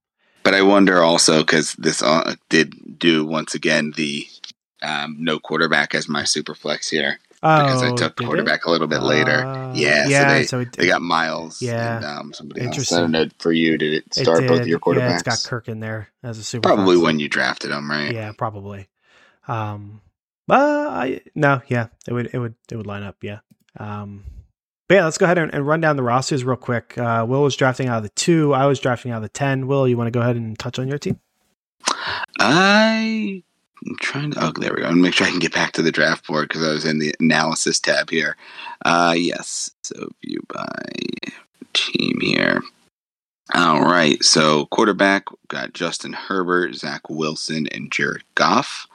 [0.49, 4.25] But I wonder also because this uh, did do once again the
[4.81, 8.25] um, no quarterback as my super flex here because I oh, took did it?
[8.25, 9.45] quarterback a little bit later.
[9.45, 10.33] Uh, Yeah, so yeah.
[10.33, 11.61] they- so it, They got Miles.
[11.61, 11.97] Yeah.
[11.97, 12.67] and um, somebody else.
[12.69, 12.97] Interesting.
[12.97, 13.77] I don't know for you.
[13.77, 14.67] Did it it start both did.
[14.69, 15.13] your Yeah, quarterbacks?
[15.19, 16.67] it's got Kirk in there as a super.
[16.67, 17.03] Probably flex.
[17.05, 18.11] when you drafted him, right?
[18.11, 18.87] Yeah, probably.
[19.47, 20.01] Um,
[20.49, 20.55] uh,
[20.89, 23.17] I no, yeah, it would it would it would line up.
[23.21, 23.41] Yeah.
[23.77, 24.23] Um,
[24.89, 26.97] but yeah, let's go ahead and, and run down the rosters real quick.
[26.97, 28.53] Uh, Will was drafting out of the two.
[28.53, 29.67] I was drafting out of the ten.
[29.67, 31.19] Will, you want to go ahead and touch on your team?
[32.39, 33.43] I
[33.85, 34.45] I'm trying to.
[34.45, 34.89] Oh, there we go.
[34.89, 36.99] Gonna make sure I can get back to the draft board because I was in
[36.99, 38.35] the analysis tab here.
[38.83, 39.71] Uh, yes.
[39.83, 40.83] So view by
[41.73, 42.61] team here.
[43.53, 44.23] All right.
[44.23, 48.87] So quarterback got Justin Herbert, Zach Wilson, and Jared Goff.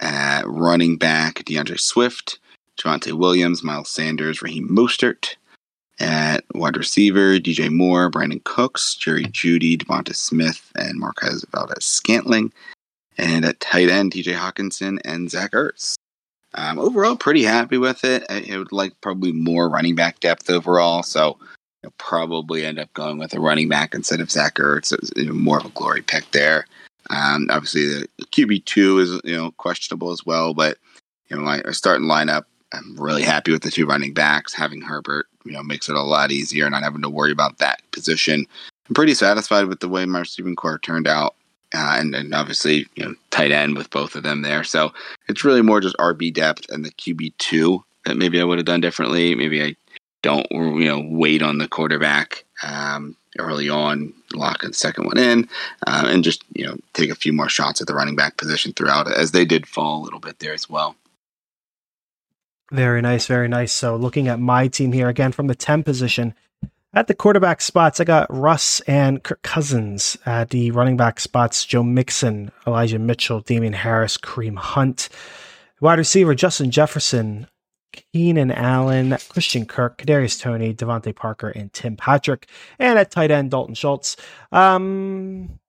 [0.00, 2.38] At running back, D'Andre Swift,
[2.82, 5.36] Javonte Williams, Miles Sanders, Raheem Mostert.
[5.98, 12.52] At wide receiver, DJ Moore, Brandin Cooks, Jerry Jeudy, Devonta Smith, and Marquez Valdes-Scantling.
[13.18, 15.96] And at tight end, TJ Hockenson and Zach Ertz.
[16.54, 18.24] Um, overall, pretty happy with it.
[18.30, 21.36] I, I would like probably more running back depth overall, so
[21.84, 24.92] I'll probably end up going with a running back instead of Zach Ertz.
[24.92, 26.66] It was more of a glory pick there.
[27.10, 30.78] Um, obviously, the QB two is you know questionable as well, but
[31.28, 34.54] you know my starting lineup, I'm really happy with the two running backs.
[34.54, 37.82] Having Herbert, you know, makes it a lot easier, not having to worry about that
[37.90, 38.46] position.
[38.88, 41.34] I'm pretty satisfied with the way my receiving corps turned out,
[41.74, 44.64] uh, and and obviously you know tight end with both of them there.
[44.64, 44.92] So
[45.28, 48.66] it's really more just RB depth and the QB two that maybe I would have
[48.66, 49.34] done differently.
[49.34, 49.76] Maybe I
[50.22, 55.48] don't you know wait on the quarterback um, early on, lock the second one in,
[55.86, 58.72] uh, and just you know take a few more shots at the running back position
[58.72, 60.94] throughout, as they did fall a little bit there as well.
[62.70, 63.72] Very nice, very nice.
[63.72, 66.34] So looking at my team here again from the 10 position.
[66.92, 70.16] At the quarterback spots, I got Russ and Kirk Cousins.
[70.26, 75.08] At the running back spots, Joe Mixon, Elijah Mitchell, Damien Harris, Kareem Hunt.
[75.80, 77.46] Wide receiver, Justin Jefferson,
[77.92, 82.48] Keenan Allen, Christian Kirk, Kadarius Toney, DeVante Parker, and Tim Patrick.
[82.78, 84.16] And at tight end, Dalton Schultz.
[84.52, 85.60] Um,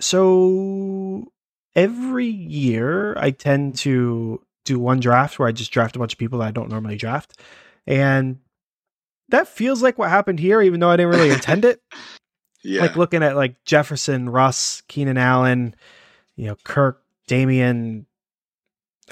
[0.00, 1.32] so
[1.74, 6.18] every year I tend to do one draft where I just draft a bunch of
[6.18, 7.38] people that I don't normally draft.
[7.86, 8.38] And
[9.30, 11.80] that feels like what happened here, even though I didn't really intend it.
[12.64, 15.76] Yeah, Like looking at like Jefferson, Russ, Keenan Allen,
[16.34, 18.04] you know, Kirk, Damien.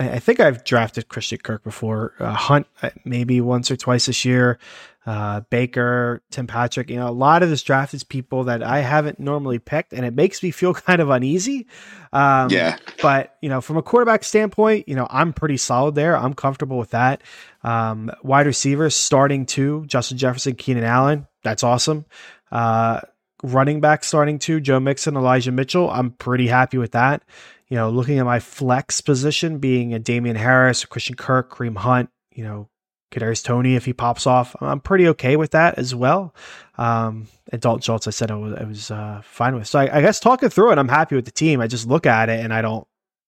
[0.01, 2.15] I, I think I've drafted Christian Kirk before.
[2.19, 4.59] Uh, Hunt uh, maybe once or twice this year.
[5.07, 6.91] Uh, Baker, Tim Patrick.
[6.91, 10.05] You know, a lot of this draft is people that I haven't normally picked, and
[10.05, 11.69] it makes me feel kind of uneasy.
[12.13, 16.17] Um, yeah, but you know, from a quarterback standpoint, you know, I'm pretty solid there.
[16.17, 17.23] I'm comfortable with that.
[17.63, 21.27] Um, wide receivers starting two, Justin Jefferson, Keenan Allen.
[21.45, 22.05] That's awesome.
[22.51, 23.01] Uh,
[23.43, 25.89] running back starting two, Joe Mixon, Elijah Mitchell.
[25.91, 27.23] I'm pretty happy with that.
[27.69, 32.11] You know, looking at my flex position being a Damien Harris, Christian Kirk, Kareem Hunt,
[32.33, 32.69] you know,
[33.11, 34.57] Kadarius Toney if he pops off.
[34.61, 36.35] I'm pretty okay with that as well.
[36.77, 39.67] Um, and Dalton Schultz, I said I was, I was uh, fine with.
[39.69, 41.61] So I, I guess talking through it, I'm happy with the team.
[41.61, 42.87] I just look at it and I don't.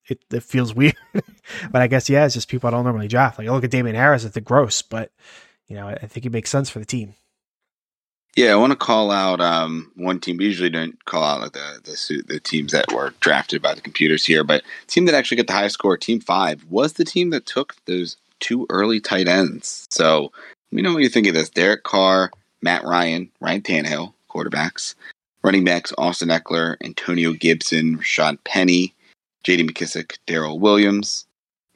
[0.08, 0.96] It, it feels weird,
[1.70, 3.38] but I guess yeah, it's just people I don't normally draft.
[3.38, 5.12] Like I look at Damien Harris, it's gross, but
[5.66, 7.14] you know I, think it makes sense for the team.
[8.34, 8.52] yeah.
[8.52, 10.38] I want to call out um, one team.
[10.38, 13.82] We usually don't call out like the the the teams that were drafted by the
[13.82, 17.30] computers here, but team that actually got the highest score, Team Five, was the team
[17.30, 19.86] that took those two early tight ends.
[19.90, 20.32] So
[20.70, 21.50] let me know what you think of this.
[21.50, 22.30] Derek Carr,
[22.62, 24.94] Matt Ryan, Ryan Tannehill, quarterbacks.
[25.42, 28.92] Running backs, Austin Ekeler, Antonio Gibson, Rashaad Penny,
[29.44, 29.68] J.D.
[29.68, 31.26] McKissic, Darrel Williams.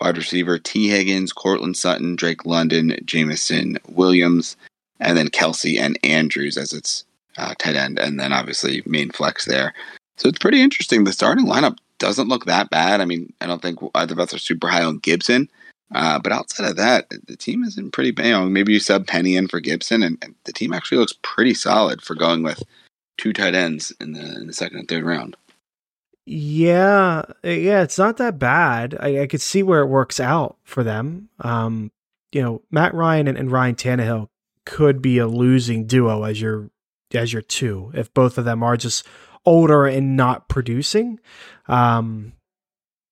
[0.00, 4.56] Wide receiver, Tee Higgins, Courtland Sutton, Drake London, Jameson Williams,
[4.98, 7.04] and then Kelce and Andrews as its
[7.36, 9.72] uh, tight end, and then obviously main flex there.
[10.16, 11.04] So it's pretty interesting.
[11.04, 13.00] The starting lineup doesn't look that bad.
[13.00, 15.48] I mean, I don't think either of us are super high on Gibson,
[15.94, 18.26] uh, but outside of that, the team isn't pretty bad.
[18.26, 21.14] You know, maybe you sub Penny in for Gibson, and, and, the team actually looks
[21.22, 22.62] pretty solid for going with
[23.18, 25.36] two tight ends in the in the second and third round.
[26.24, 28.96] Yeah, yeah, it's not that bad.
[28.98, 31.28] I, I could see where it works out for them.
[31.40, 31.90] Um,
[32.32, 34.28] you know, Matt Ryan and, and Ryan Tannehill
[34.64, 36.70] could be a losing duo as your
[37.14, 39.06] as your two if both of them are just
[39.44, 41.18] older and not producing.
[41.66, 42.32] Um,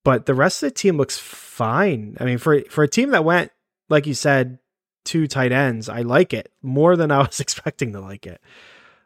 [0.05, 2.17] but the rest of the team looks fine.
[2.21, 3.53] I mean, for for a team that went
[3.91, 4.59] like you said,
[5.05, 8.41] two tight ends, I like it more than I was expecting to like it.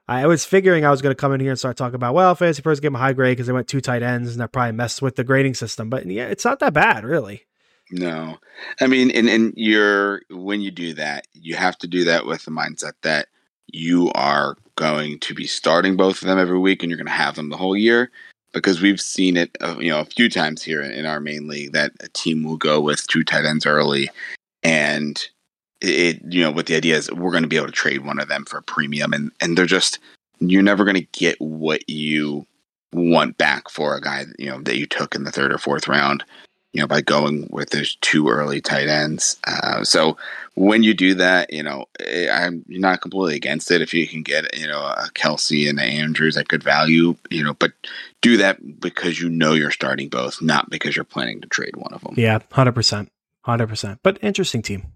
[0.07, 2.34] I was figuring I was going to come in here and start talking about, well,
[2.34, 4.53] fantasy pros give them a high grade because they went two tight ends and that
[4.53, 5.88] probably messed with the grading system.
[5.88, 7.47] But yeah, it's not that bad, really.
[7.90, 8.38] No,
[8.80, 12.45] I mean, and and you're when you do that, you have to do that with
[12.45, 13.28] the mindset that
[13.66, 17.12] you are going to be starting both of them every week, and you're going to
[17.12, 18.11] have them the whole year.
[18.55, 21.72] Because we've seen it, uh, you know, a few times here in our main league
[21.72, 24.09] that a team will go with two tight ends early,
[24.62, 25.22] and
[25.80, 28.20] it, you know, what the idea is we're going to be able to trade one
[28.20, 29.98] of them for a premium, and and they're just
[30.38, 32.46] you're never going to get what you
[32.92, 35.88] want back for a guy, you know, that you took in the third or fourth
[35.88, 36.24] round
[36.75, 39.39] you know, by going with those two early tight ends.
[39.47, 40.16] Uh, so
[40.55, 44.22] when you do that, you know, eh, I'm not completely against it if you can
[44.22, 47.72] get, you know, a Kelce and Andrews at good value, you know, but
[48.22, 51.95] do that because you know you're starting both, not because you're planning to trade one
[51.95, 52.14] of them.
[52.16, 53.09] Yeah, 100%.
[53.47, 53.99] 100%.
[54.03, 54.89] But interesting team.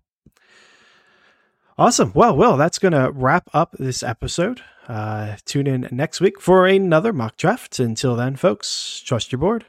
[1.79, 2.11] Awesome.
[2.13, 4.63] Well, well, that's going to wrap up this episode.
[4.89, 7.79] Uh, tune in next week for another mock draft.
[7.79, 9.67] Until then, folks, trust your board.